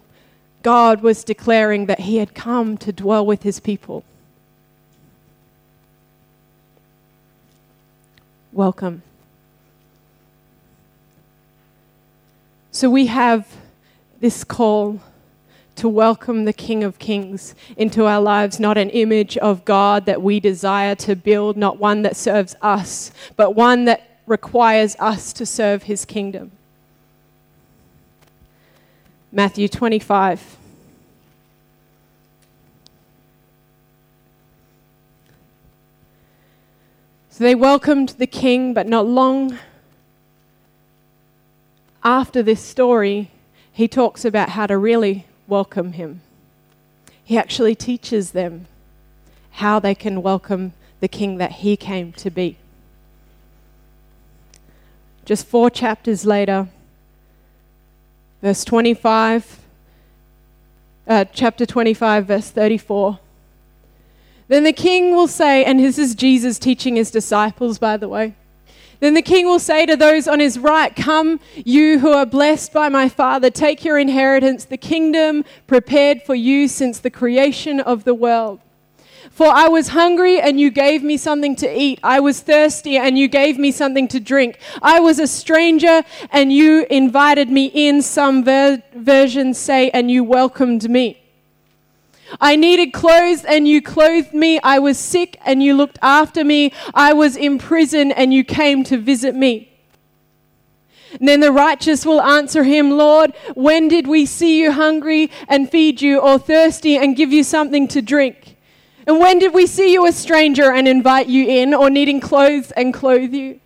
God 0.64 1.02
was 1.02 1.24
declaring 1.24 1.86
that 1.86 2.00
He 2.00 2.18
had 2.18 2.34
come 2.34 2.78
to 2.80 2.92
dwell 2.92 3.26
with 3.26 3.44
His 3.44 3.60
people. 3.60 4.04
Welcome. 8.52 9.04
So 12.76 12.90
we 12.90 13.06
have 13.06 13.48
this 14.20 14.44
call 14.44 15.00
to 15.78 15.88
welcome 15.88 16.44
the 16.44 16.52
King 16.52 16.84
of 16.84 17.00
Kings 17.00 17.56
into 17.78 18.04
our 18.06 18.20
lives, 18.20 18.60
not 18.60 18.78
an 18.78 18.90
image 18.90 19.38
of 19.38 19.64
God 19.64 20.06
that 20.08 20.22
we 20.22 20.42
desire 20.42 20.94
to 20.96 21.16
build, 21.16 21.56
not 21.56 21.80
one 21.80 22.02
that 22.02 22.18
serves 22.18 22.54
us, 22.62 23.14
but 23.38 23.56
one 23.56 23.86
that 23.86 24.20
requires 24.28 24.98
us 25.00 25.32
to 25.32 25.46
serve 25.46 25.84
His 25.84 26.04
kingdom. 26.04 26.52
Matthew 29.32 29.70
25. 29.70 30.58
So 37.30 37.42
they 37.42 37.56
welcomed 37.56 38.10
the 38.18 38.28
king, 38.28 38.74
but 38.74 38.86
not 38.86 39.08
long 39.08 39.58
after 42.06 42.44
this 42.44 42.62
story, 42.62 43.32
he 43.74 43.88
talks 43.88 44.24
about 44.24 44.50
how 44.50 44.68
to 44.68 44.78
really 44.78 45.26
welcome 45.48 45.94
him. 45.94 46.22
He 47.24 47.36
actually 47.36 47.74
teaches 47.74 48.32
them 48.32 48.68
how 49.54 49.80
they 49.80 49.96
can 49.96 50.22
welcome 50.22 50.74
the 51.00 51.08
king 51.08 51.38
that 51.40 51.54
he 51.54 51.76
came 51.76 52.14
to 52.14 52.30
be. 52.30 52.58
Just 55.26 55.48
four 55.48 55.72
chapters 55.72 56.26
later, 56.26 56.68
verse 58.44 58.64
25, 58.64 59.60
uh, 61.08 61.26
chapter 61.34 61.66
25, 61.66 62.28
verse 62.28 62.52
34. 62.52 63.18
Then 64.48 64.64
the 64.64 64.74
king 64.74 65.16
will 65.16 65.28
say, 65.28 65.66
and 65.66 65.80
this 65.80 65.98
is 65.98 66.14
Jesus 66.14 66.60
teaching 66.60 66.98
his 66.98 67.10
disciples, 67.10 67.80
by 67.80 67.98
the 67.98 68.08
way. 68.08 68.36
Then 69.00 69.14
the 69.14 69.22
king 69.22 69.46
will 69.46 69.60
say 69.60 69.86
to 69.86 69.96
those 69.96 70.28
on 70.28 70.40
his 70.40 70.58
right, 70.58 70.96
Come, 70.96 71.40
you 71.56 72.00
who 72.00 72.12
are 72.12 72.26
blessed 72.26 72.74
by 72.74 72.90
my 72.90 73.10
Father, 73.10 73.50
take 73.50 73.84
your 73.84 73.98
inheritance, 73.98 74.66
the 74.66 74.78
kingdom 74.78 75.44
prepared 75.68 76.22
for 76.24 76.36
you 76.36 76.68
since 76.68 77.00
the 77.00 77.10
creation 77.10 77.80
of 77.80 78.04
the 78.04 78.14
world. 78.14 78.60
For 79.32 79.48
I 79.48 79.68
was 79.68 79.90
hungry 79.90 80.40
and 80.40 80.60
you 80.60 80.70
gave 80.70 81.04
me 81.04 81.18
something 81.18 81.56
to 81.58 81.80
eat. 81.80 82.00
I 82.04 82.20
was 82.20 82.42
thirsty 82.42 82.98
and 82.98 83.18
you 83.18 83.28
gave 83.28 83.58
me 83.58 83.72
something 83.72 84.08
to 84.10 84.20
drink. 84.20 84.60
I 84.82 85.00
was 85.00 85.20
a 85.20 85.28
stranger 85.28 86.04
and 86.32 86.54
you 86.54 86.86
invited 86.90 87.50
me 87.50 87.66
in. 87.66 88.02
Some 88.02 88.46
ver- 88.46 88.82
versions 88.94 89.58
say, 89.58 89.90
and 89.90 90.10
you 90.10 90.24
welcomed 90.24 90.90
me. 90.90 91.25
I 92.40 92.56
needed 92.56 92.94
clothes 92.94 93.46
and 93.46 93.68
you 93.68 93.82
clothed 93.82 94.34
me. 94.34 94.60
I 94.64 94.80
was 94.80 94.98
sick 94.98 95.38
and 95.46 95.62
you 95.62 95.76
looked 95.76 96.00
after 96.02 96.44
me. 96.44 96.74
I 96.94 97.14
was 97.14 97.36
in 97.36 97.58
prison 97.58 98.12
and 98.12 98.34
you 98.34 98.44
came 98.44 98.84
to 98.86 98.98
visit 98.98 99.36
me. 99.36 99.72
And 101.20 101.30
then 101.30 101.40
the 101.40 101.52
righteous 101.52 102.06
will 102.06 102.22
answer 102.22 102.64
him, 102.64 102.92
Lord, 102.92 103.34
when 103.54 103.88
did 103.88 104.06
we 104.08 104.26
see 104.26 104.60
you 104.60 104.72
hungry 104.72 105.32
and 105.48 105.70
feed 105.70 106.02
you, 106.02 106.20
or 106.20 106.38
thirsty 106.38 106.98
and 106.98 107.16
give 107.16 107.32
you 107.32 107.44
something 107.44 107.88
to 107.90 108.02
drink? 108.02 108.58
And 109.08 109.20
when 109.20 109.40
did 109.40 109.54
we 109.54 109.66
see 109.68 109.94
you 109.94 110.06
a 110.08 110.12
stranger 110.12 110.72
and 110.72 110.88
invite 110.88 111.28
you 111.28 111.48
in, 111.48 111.74
or 111.74 111.90
needing 111.90 112.20
clothes 112.20 112.72
and 112.72 112.94
clothe 112.94 113.34
you? 113.34 113.62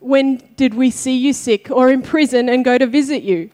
When 0.00 0.42
did 0.56 0.74
we 0.74 0.90
see 0.90 1.16
you 1.16 1.32
sick 1.32 1.70
or 1.70 1.90
in 1.90 2.02
prison 2.02 2.48
and 2.50 2.64
go 2.64 2.76
to 2.76 2.86
visit 2.86 3.22
you? 3.22 3.50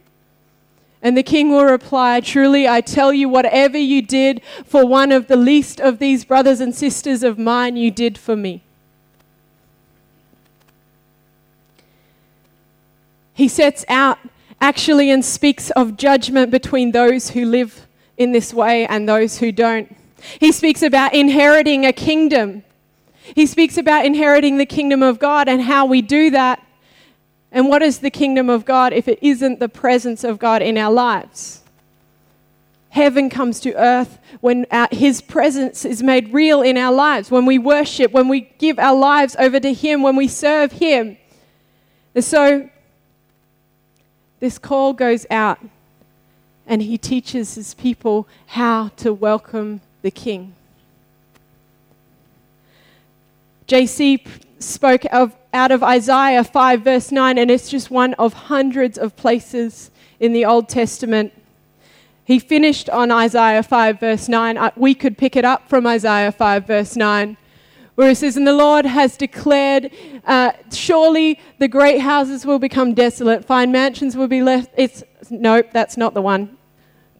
And 1.02 1.16
the 1.16 1.22
king 1.24 1.50
will 1.50 1.64
reply, 1.64 2.20
Truly, 2.20 2.68
I 2.68 2.80
tell 2.80 3.12
you, 3.12 3.28
whatever 3.28 3.76
you 3.76 4.02
did 4.02 4.40
for 4.64 4.86
one 4.86 5.10
of 5.10 5.26
the 5.26 5.36
least 5.36 5.80
of 5.80 5.98
these 5.98 6.24
brothers 6.24 6.60
and 6.60 6.74
sisters 6.74 7.24
of 7.24 7.38
mine, 7.38 7.76
you 7.76 7.90
did 7.90 8.16
for 8.16 8.36
me. 8.36 8.62
He 13.34 13.48
sets 13.48 13.84
out 13.88 14.18
actually 14.60 15.10
and 15.10 15.24
speaks 15.24 15.70
of 15.70 15.96
judgment 15.96 16.52
between 16.52 16.92
those 16.92 17.30
who 17.30 17.44
live 17.44 17.88
in 18.16 18.30
this 18.30 18.54
way 18.54 18.86
and 18.86 19.08
those 19.08 19.38
who 19.38 19.50
don't. 19.50 19.96
He 20.38 20.52
speaks 20.52 20.82
about 20.82 21.14
inheriting 21.14 21.84
a 21.84 21.92
kingdom. 21.92 22.62
He 23.34 23.46
speaks 23.46 23.76
about 23.76 24.06
inheriting 24.06 24.58
the 24.58 24.66
kingdom 24.66 25.02
of 25.02 25.18
God 25.18 25.48
and 25.48 25.62
how 25.62 25.86
we 25.86 26.00
do 26.00 26.30
that. 26.30 26.64
And 27.52 27.68
what 27.68 27.82
is 27.82 27.98
the 27.98 28.10
kingdom 28.10 28.48
of 28.48 28.64
God 28.64 28.94
if 28.94 29.06
it 29.06 29.18
isn't 29.20 29.60
the 29.60 29.68
presence 29.68 30.24
of 30.24 30.38
God 30.38 30.62
in 30.62 30.78
our 30.78 30.90
lives? 30.90 31.60
Heaven 32.88 33.28
comes 33.28 33.60
to 33.60 33.74
earth 33.74 34.18
when 34.40 34.66
our, 34.70 34.88
His 34.90 35.20
presence 35.20 35.84
is 35.84 36.02
made 36.02 36.32
real 36.32 36.62
in 36.62 36.78
our 36.78 36.92
lives, 36.92 37.30
when 37.30 37.44
we 37.44 37.58
worship, 37.58 38.12
when 38.12 38.28
we 38.28 38.52
give 38.58 38.78
our 38.78 38.96
lives 38.96 39.36
over 39.38 39.60
to 39.60 39.72
Him, 39.72 40.02
when 40.02 40.16
we 40.16 40.28
serve 40.28 40.72
Him. 40.72 41.18
And 42.14 42.24
so, 42.24 42.68
this 44.40 44.58
call 44.58 44.94
goes 44.94 45.26
out, 45.30 45.58
and 46.66 46.82
He 46.82 46.96
teaches 46.96 47.54
His 47.54 47.74
people 47.74 48.26
how 48.46 48.88
to 48.96 49.12
welcome 49.12 49.82
the 50.00 50.10
king. 50.10 50.54
JC 53.66 54.26
spoke 54.62 55.04
of, 55.12 55.36
out 55.52 55.70
of 55.70 55.82
Isaiah 55.82 56.44
5, 56.44 56.82
verse 56.82 57.12
9, 57.12 57.38
and 57.38 57.50
it's 57.50 57.68
just 57.68 57.90
one 57.90 58.14
of 58.14 58.32
hundreds 58.32 58.98
of 58.98 59.16
places 59.16 59.90
in 60.20 60.32
the 60.32 60.44
Old 60.44 60.68
Testament. 60.68 61.32
He 62.24 62.38
finished 62.38 62.88
on 62.88 63.10
Isaiah 63.10 63.62
5, 63.62 64.00
verse 64.00 64.28
9. 64.28 64.72
We 64.76 64.94
could 64.94 65.18
pick 65.18 65.36
it 65.36 65.44
up 65.44 65.68
from 65.68 65.86
Isaiah 65.86 66.32
5, 66.32 66.66
verse 66.66 66.96
9, 66.96 67.36
where 67.96 68.10
it 68.10 68.16
says, 68.16 68.36
And 68.36 68.46
the 68.46 68.52
Lord 68.52 68.86
has 68.86 69.16
declared, 69.16 69.90
uh, 70.24 70.52
surely 70.72 71.40
the 71.58 71.68
great 71.68 71.98
houses 71.98 72.46
will 72.46 72.58
become 72.58 72.94
desolate, 72.94 73.44
fine 73.44 73.72
mansions 73.72 74.16
will 74.16 74.28
be 74.28 74.42
left. 74.42 74.70
It's, 74.76 75.02
nope, 75.30 75.68
that's 75.72 75.96
not 75.96 76.14
the 76.14 76.22
one. 76.22 76.56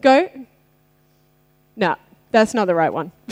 Go. 0.01 0.29
No, 1.75 1.95
that's 2.31 2.53
not 2.53 2.65
the 2.65 2.75
right 2.75 2.93
one. 2.93 3.11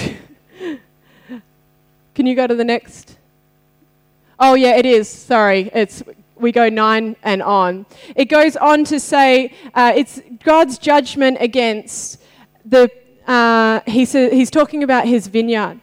Can 2.15 2.26
you 2.26 2.36
go 2.36 2.45
to 2.47 2.56
the 2.56 2.65
next? 2.65 3.17
Oh, 4.43 4.56
yeah, 4.56 4.75
it 4.75 4.88
is. 4.88 5.08
Sorry. 5.08 5.69
It's 5.71 6.01
we 6.36 6.51
go 6.51 6.67
nine 6.67 7.15
and 7.21 7.43
on. 7.43 7.86
It 8.15 8.25
goes 8.25 8.58
on 8.58 8.84
to 8.86 8.99
say 8.99 9.54
uh, 9.75 9.93
it's 9.95 10.19
God's 10.43 10.80
judgment 10.80 11.38
against 11.39 12.19
the. 12.65 12.89
Uh, 13.27 13.82
he's, 13.86 14.13
he's 14.13 14.49
talking 14.49 14.82
about 14.82 15.06
his 15.06 15.27
vineyard. 15.27 15.80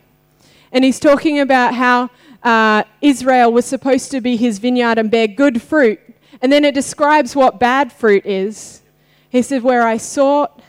And 0.73 0.85
he's 0.85 0.99
talking 0.99 1.39
about 1.39 1.75
how 1.75 2.11
uh, 2.43 2.83
Israel 3.01 3.53
was 3.53 3.65
supposed 3.65 4.11
to 4.11 4.21
be 4.21 4.37
his 4.37 4.59
vineyard 4.59 4.99
and 4.99 5.09
bear 5.09 5.29
good 5.29 5.63
fruit. 5.63 6.01
And 6.43 6.53
then 6.53 6.65
it 6.65 6.75
describes 6.75 7.37
what 7.37 7.61
bad 7.61 7.93
fruit 7.93 8.27
is. 8.27 8.83
He 9.31 9.41
said, 9.41 9.63
Where 9.63 9.87
I 9.87 9.99
sought 9.99 10.61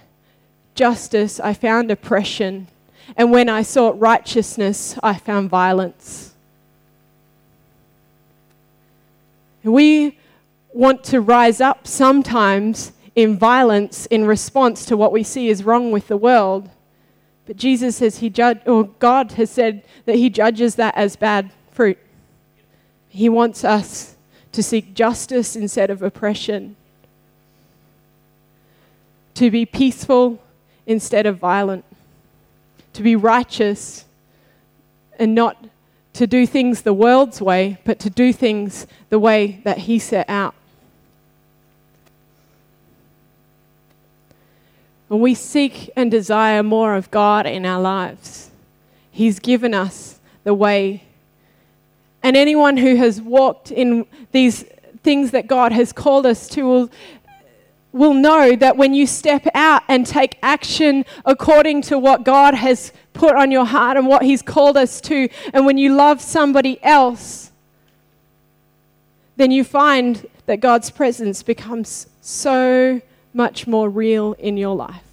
justice, 0.75 1.39
I 1.39 1.55
found 1.55 1.89
oppression. 1.89 2.67
And 3.17 3.31
when 3.31 3.49
I 3.49 3.63
sought 3.63 3.99
righteousness, 3.99 4.95
I 5.01 5.15
found 5.15 5.49
violence. 5.49 6.28
We 9.63 10.17
want 10.73 11.03
to 11.05 11.21
rise 11.21 11.59
up 11.61 11.87
sometimes 11.87 12.91
in 13.15 13.37
violence 13.37 14.05
in 14.05 14.25
response 14.25 14.85
to 14.85 14.95
what 14.95 15.11
we 15.11 15.23
see 15.23 15.49
is 15.49 15.63
wrong 15.63 15.91
with 15.91 16.07
the 16.07 16.17
world. 16.17 16.69
But 17.45 17.57
Jesus 17.57 17.97
says 17.97 18.19
he 18.19 18.29
judge, 18.29 18.59
or 18.65 18.85
God 18.85 19.33
has 19.33 19.49
said 19.49 19.83
that 20.05 20.15
he 20.15 20.29
judges 20.29 20.75
that 20.75 20.95
as 20.95 21.15
bad 21.15 21.51
fruit. 21.71 21.97
He 23.09 23.27
wants 23.27 23.63
us 23.63 24.15
to 24.51 24.63
seek 24.63 24.93
justice 24.93 25.55
instead 25.55 25.89
of 25.89 26.01
oppression, 26.01 26.75
to 29.33 29.51
be 29.51 29.65
peaceful 29.65 30.39
instead 30.85 31.25
of 31.25 31.37
violent, 31.37 31.85
to 32.93 33.01
be 33.03 33.15
righteous 33.15 34.05
and 35.17 35.35
not 35.35 35.57
to 36.13 36.27
do 36.27 36.45
things 36.45 36.81
the 36.81 36.93
world's 36.93 37.41
way, 37.41 37.77
but 37.85 37.99
to 37.99 38.09
do 38.09 38.33
things 38.33 38.87
the 39.09 39.19
way 39.19 39.61
that 39.63 39.79
He 39.79 39.99
set 39.99 40.29
out. 40.29 40.55
When 45.07 45.21
we 45.21 45.33
seek 45.33 45.89
and 45.95 46.11
desire 46.11 46.61
more 46.61 46.95
of 46.95 47.09
God 47.09 47.45
in 47.47 47.65
our 47.65 47.81
lives, 47.81 48.51
He's 49.11 49.39
given 49.39 49.73
us 49.73 50.19
the 50.43 50.53
way. 50.53 51.03
And 52.21 52.35
anyone 52.37 52.77
who 52.77 52.95
has 52.97 53.21
walked 53.21 53.71
in 53.71 54.05
these 54.31 54.65
things 55.03 55.31
that 55.31 55.47
God 55.47 55.71
has 55.71 55.91
called 55.93 56.25
us 56.25 56.47
to 56.49 56.63
will 56.63 56.89
will 57.91 58.13
know 58.13 58.55
that 58.55 58.77
when 58.77 58.93
you 58.93 59.07
step 59.07 59.47
out 59.55 59.81
and 59.87 60.05
take 60.05 60.37
action 60.43 61.05
according 61.25 61.81
to 61.81 61.97
what 61.97 62.23
God 62.23 62.53
has 62.53 62.91
put 63.13 63.35
on 63.35 63.51
your 63.51 63.65
heart 63.65 63.97
and 63.97 64.07
what 64.07 64.23
He's 64.23 64.41
called 64.41 64.77
us 64.77 65.01
to, 65.01 65.29
and 65.53 65.65
when 65.65 65.77
you 65.77 65.95
love 65.95 66.21
somebody 66.21 66.81
else, 66.83 67.51
then 69.35 69.51
you 69.51 69.63
find 69.63 70.27
that 70.45 70.59
God's 70.59 70.89
presence 70.89 71.43
becomes 71.43 72.07
so 72.21 73.01
much 73.33 73.67
more 73.67 73.89
real 73.89 74.33
in 74.33 74.57
your 74.57 74.75
life. 74.75 75.03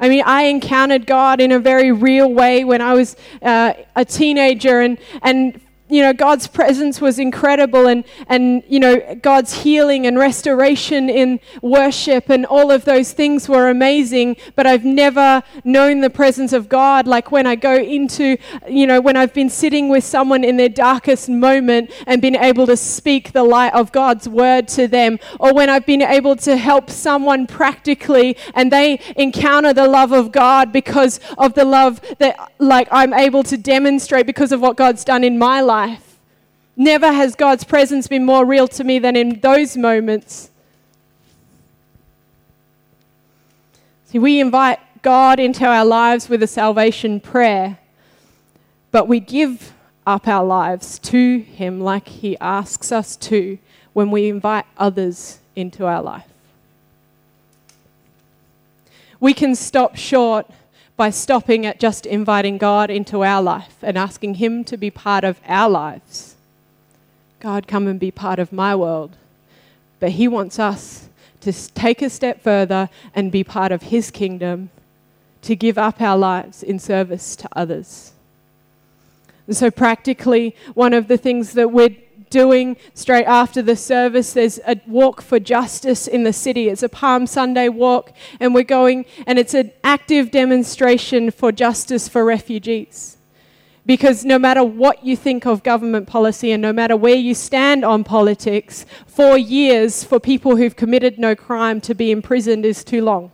I 0.00 0.08
mean, 0.08 0.22
I 0.26 0.44
encountered 0.44 1.06
God 1.06 1.40
in 1.40 1.52
a 1.52 1.58
very 1.58 1.92
real 1.92 2.32
way 2.32 2.64
when 2.64 2.80
I 2.80 2.94
was 2.94 3.16
uh, 3.42 3.74
a 3.94 4.04
teenager, 4.04 4.80
and, 4.80 4.98
and 5.22 5.60
you 5.90 6.00
know, 6.00 6.14
God's 6.14 6.46
presence 6.46 6.98
was 6.98 7.18
incredible 7.18 7.86
and, 7.88 8.04
and, 8.26 8.62
you 8.66 8.80
know, 8.80 9.18
God's 9.20 9.52
healing 9.52 10.06
and 10.06 10.18
restoration 10.18 11.10
in 11.10 11.40
worship 11.60 12.30
and 12.30 12.46
all 12.46 12.70
of 12.70 12.86
those 12.86 13.12
things 13.12 13.50
were 13.50 13.68
amazing. 13.68 14.38
But 14.56 14.66
I've 14.66 14.84
never 14.86 15.42
known 15.62 16.00
the 16.00 16.08
presence 16.08 16.54
of 16.54 16.70
God. 16.70 17.06
Like 17.06 17.30
when 17.30 17.46
I 17.46 17.54
go 17.54 17.76
into, 17.76 18.38
you 18.66 18.86
know, 18.86 18.98
when 18.98 19.18
I've 19.18 19.34
been 19.34 19.50
sitting 19.50 19.90
with 19.90 20.04
someone 20.04 20.42
in 20.42 20.56
their 20.56 20.70
darkest 20.70 21.28
moment 21.28 21.90
and 22.06 22.22
been 22.22 22.36
able 22.36 22.66
to 22.66 22.78
speak 22.78 23.32
the 23.32 23.44
light 23.44 23.74
of 23.74 23.92
God's 23.92 24.26
word 24.26 24.68
to 24.68 24.88
them, 24.88 25.18
or 25.38 25.52
when 25.52 25.68
I've 25.68 25.84
been 25.84 26.02
able 26.02 26.34
to 26.36 26.56
help 26.56 26.88
someone 26.88 27.46
practically 27.46 28.38
and 28.54 28.72
they 28.72 29.00
encounter 29.16 29.74
the 29.74 29.86
love 29.86 30.12
of 30.12 30.32
God 30.32 30.72
because 30.72 31.20
of 31.36 31.52
the 31.52 31.66
love 31.66 32.00
that, 32.20 32.52
like, 32.58 32.88
I'm 32.90 33.12
able 33.12 33.42
to 33.42 33.58
demonstrate 33.58 34.24
because 34.24 34.50
of 34.50 34.62
what 34.62 34.78
God's 34.78 35.04
done 35.04 35.22
in 35.24 35.38
my 35.38 35.60
life 35.60 35.73
life. 35.74 36.18
Never 36.76 37.10
has 37.12 37.34
God's 37.34 37.64
presence 37.64 38.06
been 38.06 38.24
more 38.24 38.44
real 38.44 38.68
to 38.68 38.84
me 38.84 39.00
than 39.00 39.16
in 39.16 39.40
those 39.40 39.76
moments. 39.76 40.50
See, 44.06 44.20
we 44.20 44.38
invite 44.38 44.78
God 45.02 45.40
into 45.40 45.64
our 45.64 45.84
lives 45.84 46.28
with 46.28 46.42
a 46.44 46.46
salvation 46.46 47.18
prayer, 47.18 47.78
but 48.92 49.08
we 49.08 49.18
give 49.18 49.72
up 50.06 50.28
our 50.28 50.44
lives 50.44 51.00
to 51.00 51.38
Him 51.40 51.80
like 51.80 52.06
He 52.06 52.38
asks 52.38 52.92
us 52.92 53.16
to 53.28 53.58
when 53.94 54.12
we 54.12 54.28
invite 54.28 54.66
others 54.78 55.40
into 55.56 55.86
our 55.86 56.02
life. 56.02 56.28
We 59.18 59.34
can 59.34 59.56
stop 59.56 59.96
short 59.96 60.46
by 60.96 61.10
stopping 61.10 61.66
at 61.66 61.80
just 61.80 62.06
inviting 62.06 62.56
God 62.56 62.90
into 62.90 63.24
our 63.24 63.42
life 63.42 63.76
and 63.82 63.98
asking 63.98 64.34
Him 64.34 64.64
to 64.64 64.76
be 64.76 64.90
part 64.90 65.24
of 65.24 65.40
our 65.46 65.68
lives. 65.68 66.36
God, 67.40 67.66
come 67.66 67.88
and 67.88 67.98
be 67.98 68.10
part 68.10 68.38
of 68.38 68.52
my 68.52 68.74
world. 68.76 69.16
But 69.98 70.12
He 70.12 70.28
wants 70.28 70.58
us 70.58 71.08
to 71.40 71.52
take 71.74 72.00
a 72.00 72.08
step 72.08 72.42
further 72.42 72.88
and 73.14 73.32
be 73.32 73.44
part 73.44 73.72
of 73.72 73.82
His 73.82 74.10
kingdom, 74.10 74.70
to 75.42 75.54
give 75.54 75.76
up 75.76 76.00
our 76.00 76.16
lives 76.16 76.62
in 76.62 76.78
service 76.78 77.36
to 77.36 77.48
others. 77.52 78.12
And 79.46 79.56
so, 79.56 79.70
practically, 79.70 80.56
one 80.72 80.94
of 80.94 81.08
the 81.08 81.18
things 81.18 81.52
that 81.52 81.70
we're 81.70 81.96
doing 82.34 82.76
straight 82.94 83.26
after 83.26 83.62
the 83.62 83.76
service. 83.76 84.32
There's 84.32 84.58
a 84.66 84.80
walk 84.88 85.22
for 85.22 85.38
justice 85.38 86.08
in 86.08 86.24
the 86.24 86.32
city. 86.32 86.68
It's 86.68 86.82
a 86.82 86.88
Palm 86.88 87.28
Sunday 87.28 87.68
walk, 87.68 88.12
and 88.40 88.52
we're 88.52 88.64
going, 88.64 89.06
and 89.24 89.38
it's 89.38 89.54
an 89.54 89.70
active 89.84 90.32
demonstration 90.32 91.30
for 91.30 91.52
justice 91.52 92.08
for 92.08 92.24
refugees. 92.24 93.18
Because 93.86 94.24
no 94.24 94.36
matter 94.36 94.64
what 94.64 95.04
you 95.04 95.16
think 95.16 95.46
of 95.46 95.62
government 95.62 96.08
policy 96.08 96.50
and 96.50 96.60
no 96.60 96.72
matter 96.72 96.96
where 96.96 97.14
you 97.14 97.34
stand 97.34 97.84
on 97.84 98.02
politics, 98.02 98.84
four 99.06 99.38
years 99.38 100.02
for 100.02 100.18
people 100.18 100.56
who've 100.56 100.74
committed 100.74 101.20
no 101.20 101.36
crime 101.36 101.80
to 101.82 101.94
be 101.94 102.10
imprisoned 102.10 102.64
is 102.66 102.82
too 102.82 103.04
long. 103.04 103.30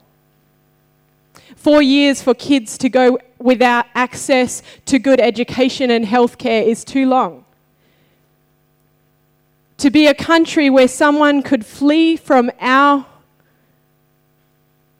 Four 1.56 1.80
years 1.80 2.20
for 2.20 2.34
kids 2.34 2.76
to 2.78 2.90
go 2.90 3.18
without 3.38 3.86
access 3.94 4.62
to 4.84 4.98
good 4.98 5.20
education 5.20 5.90
and 5.90 6.04
healthcare 6.04 6.66
is 6.66 6.84
too 6.84 7.08
long. 7.08 7.46
To 9.80 9.88
be 9.90 10.06
a 10.06 10.12
country 10.12 10.68
where 10.68 10.88
someone 10.88 11.40
could 11.40 11.64
flee 11.64 12.14
from 12.14 12.50
our 12.60 13.06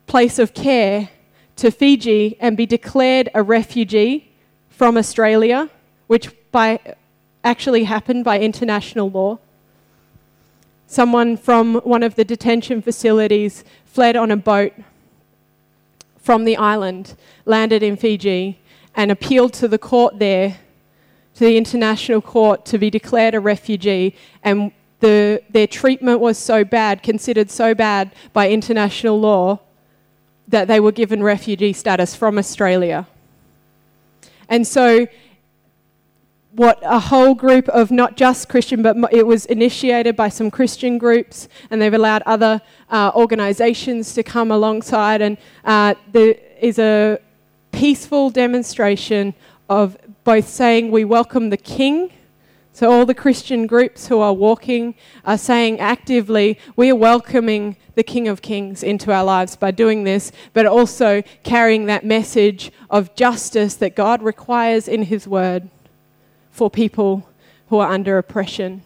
place 0.06 0.38
of 0.38 0.54
care 0.54 1.10
to 1.56 1.70
Fiji 1.70 2.38
and 2.40 2.56
be 2.56 2.64
declared 2.64 3.28
a 3.34 3.42
refugee 3.42 4.30
from 4.70 4.96
Australia, 4.96 5.68
which 6.06 6.30
by 6.50 6.80
actually 7.44 7.84
happened 7.84 8.24
by 8.24 8.40
international 8.40 9.10
law. 9.10 9.38
Someone 10.86 11.36
from 11.36 11.74
one 11.80 12.02
of 12.02 12.14
the 12.14 12.24
detention 12.24 12.80
facilities 12.80 13.64
fled 13.84 14.16
on 14.16 14.30
a 14.30 14.36
boat 14.38 14.72
from 16.16 16.46
the 16.46 16.56
island, 16.56 17.16
landed 17.44 17.82
in 17.82 17.98
Fiji, 17.98 18.58
and 18.94 19.10
appealed 19.10 19.52
to 19.52 19.68
the 19.68 19.76
court 19.76 20.18
there, 20.18 20.56
to 21.34 21.44
the 21.44 21.56
international 21.56 22.20
court, 22.20 22.64
to 22.66 22.78
be 22.78 22.90
declared 22.90 23.34
a 23.34 23.40
refugee. 23.40 24.14
And 24.42 24.72
the, 25.00 25.42
their 25.50 25.66
treatment 25.66 26.20
was 26.20 26.38
so 26.38 26.64
bad, 26.64 27.02
considered 27.02 27.50
so 27.50 27.74
bad 27.74 28.12
by 28.32 28.50
international 28.50 29.18
law, 29.18 29.60
that 30.48 30.68
they 30.68 30.80
were 30.80 30.92
given 30.92 31.22
refugee 31.22 31.72
status 31.72 32.14
from 32.14 32.36
Australia. 32.36 33.06
And 34.48 34.66
so, 34.66 35.06
what 36.52 36.80
a 36.82 36.98
whole 36.98 37.34
group 37.34 37.68
of 37.68 37.92
not 37.92 38.16
just 38.16 38.48
Christian, 38.48 38.82
but 38.82 38.96
it 39.12 39.24
was 39.24 39.46
initiated 39.46 40.16
by 40.16 40.28
some 40.28 40.50
Christian 40.50 40.98
groups, 40.98 41.48
and 41.70 41.80
they've 41.80 41.94
allowed 41.94 42.22
other 42.26 42.60
uh, 42.90 43.12
organizations 43.14 44.12
to 44.14 44.24
come 44.24 44.50
alongside. 44.50 45.22
And 45.22 45.38
uh, 45.64 45.94
there 46.10 46.34
is 46.60 46.80
a 46.80 47.20
peaceful 47.70 48.30
demonstration 48.30 49.34
of 49.68 49.96
both 50.30 50.48
saying 50.48 50.92
we 50.92 51.04
welcome 51.04 51.50
the 51.50 51.56
King. 51.56 52.08
So, 52.72 52.88
all 52.88 53.04
the 53.04 53.16
Christian 53.16 53.66
groups 53.66 54.06
who 54.06 54.20
are 54.20 54.32
walking 54.32 54.94
are 55.24 55.36
saying 55.36 55.80
actively, 55.80 56.56
we 56.76 56.88
are 56.88 56.94
welcoming 56.94 57.74
the 57.96 58.04
King 58.04 58.28
of 58.28 58.40
Kings 58.40 58.84
into 58.84 59.10
our 59.10 59.24
lives 59.24 59.56
by 59.56 59.72
doing 59.72 60.04
this, 60.04 60.30
but 60.52 60.66
also 60.66 61.24
carrying 61.42 61.86
that 61.86 62.04
message 62.04 62.70
of 62.90 63.12
justice 63.16 63.74
that 63.74 63.96
God 63.96 64.22
requires 64.22 64.86
in 64.86 65.02
His 65.02 65.26
Word 65.26 65.68
for 66.52 66.70
people 66.70 67.28
who 67.68 67.78
are 67.78 67.90
under 67.90 68.16
oppression. 68.16 68.82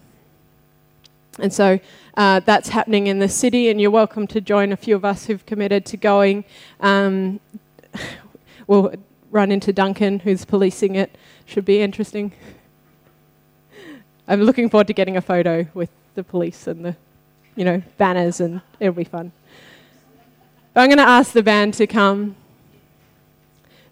And 1.39 1.53
so 1.53 1.79
uh, 2.17 2.41
that's 2.41 2.71
happening 2.71 3.07
in 3.07 3.19
the 3.19 3.29
city, 3.29 3.69
and 3.69 3.79
you're 3.79 3.91
welcome 3.91 4.27
to 4.29 4.41
join 4.41 4.73
a 4.73 4.79
few 4.79 4.97
of 4.97 5.05
us 5.05 5.27
who've 5.27 5.45
committed 5.45 5.85
to 5.85 5.99
going. 5.99 6.47
Um, 6.81 7.39
we'll 8.67 8.95
run 9.31 9.51
into 9.51 9.75
Duncan, 9.75 10.21
who's 10.21 10.47
policing 10.47 10.95
it. 10.95 11.15
Should 11.47 11.65
be 11.65 11.81
interesting. 11.81 12.33
I'm 14.27 14.43
looking 14.43 14.69
forward 14.71 14.87
to 14.87 14.95
getting 14.95 15.17
a 15.17 15.21
photo 15.21 15.67
with 15.75 15.91
the 16.15 16.25
police 16.25 16.67
and 16.67 16.85
the 16.85 16.97
you 17.57 17.65
know, 17.65 17.83
banners 17.99 18.41
and 18.41 18.61
it'll 18.81 18.95
be 18.95 19.05
fun. 19.05 19.33
But 20.73 20.81
I'm 20.81 20.89
going 20.89 20.99
to 20.99 21.09
ask 21.09 21.33
the 21.33 21.43
band 21.43 21.75
to 21.75 21.87
come. 21.87 22.37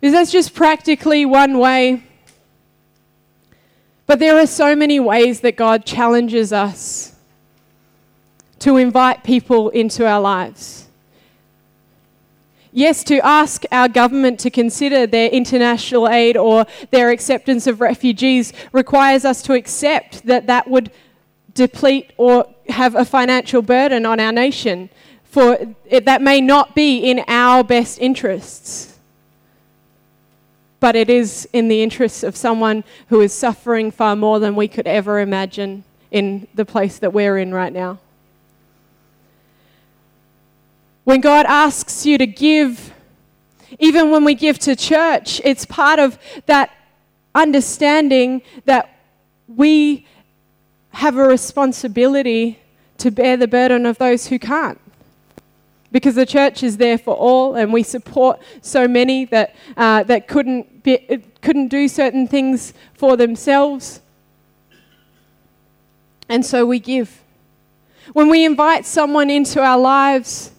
Because 0.00 0.14
that's 0.14 0.32
just 0.32 0.54
practically 0.54 1.24
one 1.24 1.58
way. 1.58 2.02
But 4.06 4.18
there 4.18 4.36
are 4.36 4.46
so 4.46 4.74
many 4.74 4.98
ways 4.98 5.40
that 5.40 5.56
God 5.56 5.84
challenges 5.84 6.52
us 6.52 7.14
to 8.58 8.76
invite 8.76 9.22
people 9.22 9.70
into 9.70 10.06
our 10.06 10.20
lives. 10.20 10.88
Yes, 12.74 13.04
to 13.04 13.18
ask 13.24 13.64
our 13.70 13.86
government 13.86 14.40
to 14.40 14.50
consider 14.50 15.06
their 15.06 15.28
international 15.28 16.08
aid 16.08 16.38
or 16.38 16.64
their 16.90 17.10
acceptance 17.10 17.66
of 17.66 17.82
refugees 17.82 18.54
requires 18.72 19.26
us 19.26 19.42
to 19.42 19.52
accept 19.52 20.24
that 20.24 20.46
that 20.46 20.68
would 20.68 20.90
deplete 21.52 22.14
or 22.16 22.46
have 22.70 22.94
a 22.94 23.04
financial 23.04 23.60
burden 23.60 24.06
on 24.06 24.18
our 24.18 24.32
nation, 24.32 24.88
for 25.22 25.58
it, 25.84 26.06
that 26.06 26.22
may 26.22 26.40
not 26.40 26.74
be 26.74 26.98
in 26.98 27.22
our 27.28 27.62
best 27.62 27.98
interests. 27.98 28.98
But 30.80 30.96
it 30.96 31.10
is 31.10 31.46
in 31.52 31.68
the 31.68 31.82
interests 31.82 32.22
of 32.22 32.36
someone 32.36 32.84
who 33.08 33.20
is 33.20 33.34
suffering 33.34 33.90
far 33.90 34.16
more 34.16 34.40
than 34.40 34.56
we 34.56 34.66
could 34.66 34.86
ever 34.86 35.20
imagine 35.20 35.84
in 36.10 36.48
the 36.54 36.64
place 36.64 36.98
that 37.00 37.12
we're 37.12 37.36
in 37.36 37.52
right 37.52 37.72
now. 37.72 37.98
When 41.04 41.20
God 41.20 41.46
asks 41.46 42.06
you 42.06 42.16
to 42.18 42.26
give, 42.26 42.92
even 43.78 44.10
when 44.10 44.24
we 44.24 44.34
give 44.34 44.58
to 44.60 44.76
church, 44.76 45.40
it's 45.44 45.64
part 45.64 45.98
of 45.98 46.18
that 46.46 46.70
understanding 47.34 48.42
that 48.66 48.88
we 49.48 50.06
have 50.90 51.16
a 51.16 51.24
responsibility 51.24 52.60
to 52.98 53.10
bear 53.10 53.36
the 53.36 53.48
burden 53.48 53.84
of 53.86 53.98
those 53.98 54.28
who 54.28 54.38
can't. 54.38 54.78
Because 55.90 56.14
the 56.14 56.24
church 56.24 56.62
is 56.62 56.76
there 56.76 56.96
for 56.96 57.14
all, 57.14 57.56
and 57.56 57.72
we 57.72 57.82
support 57.82 58.40
so 58.60 58.86
many 58.86 59.24
that, 59.26 59.54
uh, 59.76 60.04
that 60.04 60.28
couldn't, 60.28 60.84
be, 60.84 61.22
couldn't 61.40 61.68
do 61.68 61.88
certain 61.88 62.28
things 62.28 62.72
for 62.94 63.16
themselves. 63.16 64.00
And 66.28 66.46
so 66.46 66.64
we 66.64 66.78
give. 66.78 67.22
When 68.12 68.30
we 68.30 68.44
invite 68.44 68.86
someone 68.86 69.28
into 69.28 69.60
our 69.60 69.78
lives 69.78 70.51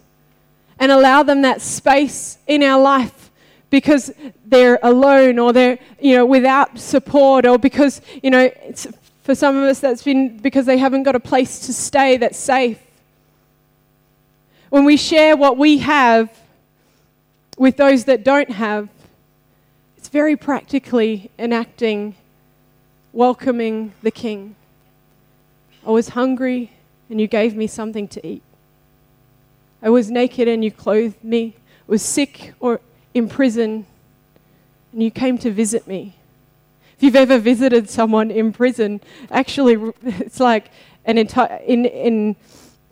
and 0.79 0.91
allow 0.91 1.23
them 1.23 1.41
that 1.43 1.61
space 1.61 2.37
in 2.47 2.63
our 2.63 2.81
life 2.81 3.31
because 3.69 4.11
they're 4.45 4.79
alone 4.83 5.39
or 5.39 5.51
they're 5.51 5.79
you 5.99 6.15
know 6.15 6.25
without 6.25 6.77
support 6.77 7.45
or 7.45 7.57
because 7.57 8.01
you 8.21 8.29
know 8.29 8.49
for 9.23 9.33
some 9.35 9.55
of 9.55 9.63
us, 9.63 9.79
that's 9.79 10.03
been 10.03 10.37
because 10.37 10.65
they 10.65 10.77
haven't 10.77 11.03
got 11.03 11.15
a 11.15 11.19
place 11.19 11.59
to 11.59 11.73
stay 11.73 12.17
that's 12.17 12.37
safe. 12.37 12.79
When 14.69 14.83
we 14.83 14.97
share 14.97 15.37
what 15.37 15.57
we 15.57 15.77
have 15.79 16.29
with 17.57 17.77
those 17.77 18.03
that 18.05 18.23
don't 18.23 18.49
have, 18.49 18.89
it's 19.97 20.09
very 20.09 20.35
practically 20.35 21.31
enacting 21.39 22.15
welcoming 23.13 23.93
the 24.01 24.11
King. 24.11 24.55
I 25.85 25.91
was 25.91 26.09
hungry 26.09 26.71
and 27.09 27.21
you 27.21 27.27
gave 27.27 27.55
me 27.55 27.67
something 27.67 28.07
to 28.09 28.27
eat. 28.27 28.43
I 29.83 29.89
was 29.89 30.09
naked 30.09 30.47
and 30.47 30.63
you 30.63 30.71
clothed 30.71 31.21
me. 31.23 31.55
I 31.57 31.91
was 31.91 32.01
sick 32.01 32.53
or 32.61 32.79
in 33.13 33.27
prison 33.27 33.85
and 34.93 35.03
you 35.03 35.11
came 35.11 35.37
to 35.39 35.51
visit 35.51 35.85
me. 35.87 36.15
If 36.95 37.03
you've 37.03 37.17
ever 37.17 37.37
visited 37.37 37.89
someone 37.89 38.31
in 38.31 38.53
prison, 38.53 39.01
actually, 39.29 39.91
it's 40.03 40.39
like 40.39 40.71
an 41.03 41.17
entire 41.17 41.57
in 41.65 41.85
in 41.85 42.35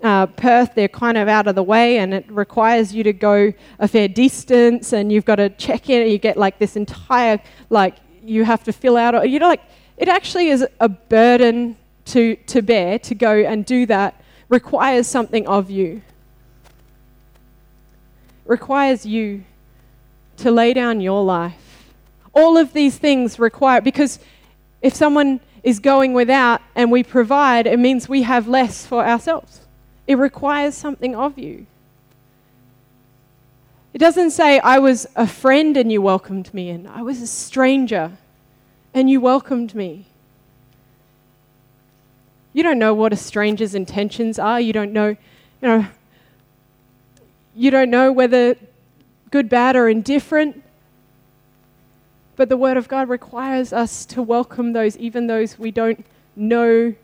uh, 0.04 0.26
Perth, 0.26 0.74
they're 0.76 0.90
kind 0.90 1.18
of 1.18 1.28
out 1.28 1.48
of 1.48 1.56
the 1.56 1.64
way, 1.64 2.00
and 2.00 2.14
it 2.14 2.26
requires 2.30 2.94
you 2.94 3.04
to 3.04 3.14
go 3.14 3.54
a 3.80 3.88
fair 3.88 4.08
distance, 4.08 4.94
and 4.94 5.12
you've 5.12 5.26
got 5.26 5.36
to 5.36 5.50
check 5.52 5.90
in, 5.90 6.02
and 6.02 6.12
you 6.12 6.18
get 6.18 6.36
like 6.36 6.58
this 6.58 6.76
entire 6.76 7.40
like 7.70 7.98
you 8.24 8.44
have 8.44 8.64
to 8.64 8.74
fill 8.74 8.98
out. 8.98 9.30
You 9.30 9.40
know, 9.40 9.48
like 9.48 9.62
it 9.98 10.10
actually 10.10 10.50
is 10.50 10.66
a 10.82 10.90
burden 10.90 11.78
to 12.06 12.36
to 12.36 12.62
bear 12.62 13.00
to 13.00 13.16
go 13.16 13.34
and 13.38 13.66
do 13.66 13.86
that. 13.86 14.22
Requires 14.50 15.08
something 15.08 15.48
of 15.48 15.70
you. 15.70 16.02
Requires 18.58 19.06
you 19.06 19.46
to 20.38 20.52
lay 20.52 20.74
down 20.74 21.00
your 21.00 21.24
life 21.24 21.62
all 22.34 22.58
of 22.58 22.74
these 22.74 22.98
things 22.98 23.40
require, 23.40 23.82
because 23.82 24.20
if 24.82 24.96
someone 24.96 25.40
is 25.64 25.80
going 25.80 26.14
without 26.14 26.62
and 26.76 26.92
we 26.92 27.04
provide, 27.04 27.68
it 27.68 27.78
means 27.78 28.08
we 28.08 28.24
have 28.24 28.48
less 28.48 28.86
for 28.86 29.06
ourselves. 29.06 29.62
It 30.08 30.16
requires 30.16 30.76
something 30.76 31.16
of 31.16 31.38
you. 31.38 31.66
It 33.94 33.98
doesn't 33.98 34.32
say, 34.32 34.60
I 34.60 34.80
was 34.80 35.06
a 35.16 35.28
friend 35.28 35.76
and 35.76 35.92
you 35.92 36.02
welcomed 36.02 36.54
me 36.54 36.70
in. 36.70 36.88
I 36.88 37.02
was 37.02 37.22
a 37.22 37.28
stranger 37.28 38.14
and 38.94 39.10
you 39.10 39.20
welcomed 39.20 39.76
me. 39.76 40.06
You 42.54 42.64
don't 42.64 42.80
know 42.80 42.94
what 42.94 43.14
a 43.14 43.18
stranger's 43.18 43.76
intentions 43.76 44.40
are. 44.40 44.60
You 44.60 44.74
don't 44.74 44.94
know, 44.94 45.10
you 45.10 45.18
know, 45.62 45.88
you 47.56 47.72
don't 47.72 47.90
know 47.90 48.12
whether 48.12 48.56
good, 49.32 49.50
bad, 49.50 49.76
or 49.76 49.90
indifferent. 49.90 50.64
But 52.36 52.50
the 52.50 52.58
Word 52.58 52.78
of 52.78 52.88
God 52.88 53.10
requires 53.10 53.74
us 53.74 54.06
to 54.08 54.22
welcome 54.22 54.74
those, 54.74 54.98
even 54.98 55.28
those 55.28 55.58
we 55.60 55.72
don't 55.72 56.06
know 56.36 56.96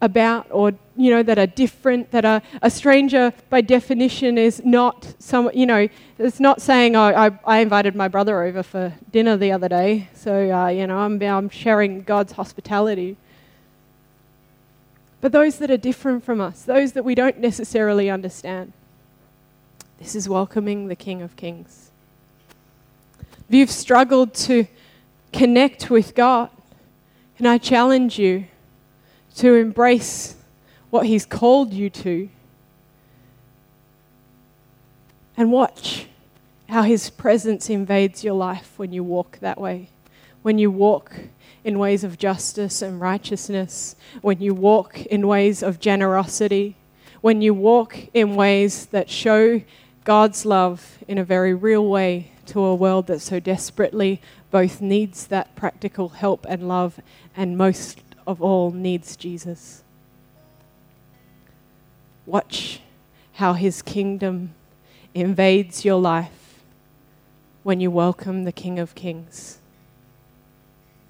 about 0.00 0.46
or 0.50 0.72
you 0.94 1.10
know 1.10 1.22
that 1.22 1.38
are 1.38 1.46
different 1.46 2.10
that 2.10 2.24
are 2.24 2.42
a 2.60 2.70
stranger 2.70 3.32
by 3.48 3.62
definition 3.62 4.36
is 4.36 4.62
not 4.62 5.14
some 5.18 5.50
you 5.54 5.64
know 5.64 5.88
it's 6.18 6.38
not 6.38 6.60
saying 6.60 6.94
oh, 6.94 7.02
I, 7.02 7.38
I 7.46 7.58
invited 7.60 7.96
my 7.96 8.06
brother 8.06 8.42
over 8.42 8.62
for 8.62 8.92
dinner 9.10 9.38
the 9.38 9.52
other 9.52 9.70
day 9.70 10.08
so 10.12 10.50
uh, 10.50 10.68
you 10.68 10.86
know 10.86 10.98
I'm, 10.98 11.20
I'm 11.22 11.48
sharing 11.48 12.02
god's 12.02 12.32
hospitality 12.32 13.16
but 15.22 15.32
those 15.32 15.56
that 15.58 15.70
are 15.70 15.78
different 15.78 16.24
from 16.24 16.42
us 16.42 16.62
those 16.62 16.92
that 16.92 17.04
we 17.04 17.14
don't 17.14 17.38
necessarily 17.38 18.10
understand 18.10 18.74
this 19.98 20.14
is 20.14 20.28
welcoming 20.28 20.88
the 20.88 20.96
king 20.96 21.22
of 21.22 21.36
kings 21.36 21.90
if 23.20 23.54
you've 23.54 23.70
struggled 23.70 24.34
to 24.34 24.66
connect 25.32 25.90
with 25.90 26.14
god 26.14 26.50
can 27.36 27.46
i 27.46 27.58
challenge 27.58 28.18
you 28.18 28.46
to 29.36 29.54
embrace 29.54 30.36
what 30.90 31.06
He's 31.06 31.26
called 31.26 31.72
you 31.72 31.90
to. 31.90 32.28
And 35.36 35.52
watch 35.52 36.06
how 36.68 36.82
His 36.82 37.10
presence 37.10 37.68
invades 37.68 38.24
your 38.24 38.34
life 38.34 38.72
when 38.76 38.92
you 38.92 39.04
walk 39.04 39.38
that 39.40 39.60
way. 39.60 39.90
When 40.42 40.58
you 40.58 40.70
walk 40.70 41.12
in 41.64 41.78
ways 41.78 42.04
of 42.04 42.18
justice 42.18 42.80
and 42.80 43.00
righteousness, 43.00 43.96
when 44.22 44.40
you 44.40 44.54
walk 44.54 45.04
in 45.06 45.26
ways 45.26 45.62
of 45.62 45.80
generosity, 45.80 46.76
when 47.20 47.42
you 47.42 47.52
walk 47.52 47.98
in 48.14 48.36
ways 48.36 48.86
that 48.86 49.10
show 49.10 49.60
God's 50.06 50.46
love 50.46 50.98
in 51.08 51.18
a 51.18 51.24
very 51.24 51.52
real 51.52 51.84
way 51.84 52.30
to 52.46 52.60
a 52.60 52.76
world 52.76 53.08
that 53.08 53.20
so 53.20 53.40
desperately 53.40 54.22
both 54.52 54.80
needs 54.80 55.26
that 55.26 55.56
practical 55.56 56.10
help 56.10 56.46
and 56.48 56.68
love 56.68 57.00
and 57.36 57.58
most 57.58 58.02
of 58.24 58.40
all 58.40 58.70
needs 58.70 59.16
Jesus. 59.16 59.82
Watch 62.24 62.80
how 63.32 63.54
his 63.54 63.82
kingdom 63.82 64.54
invades 65.12 65.84
your 65.84 66.00
life 66.00 66.62
when 67.64 67.80
you 67.80 67.90
welcome 67.90 68.44
the 68.44 68.52
King 68.52 68.78
of 68.78 68.94
Kings. 68.94 69.58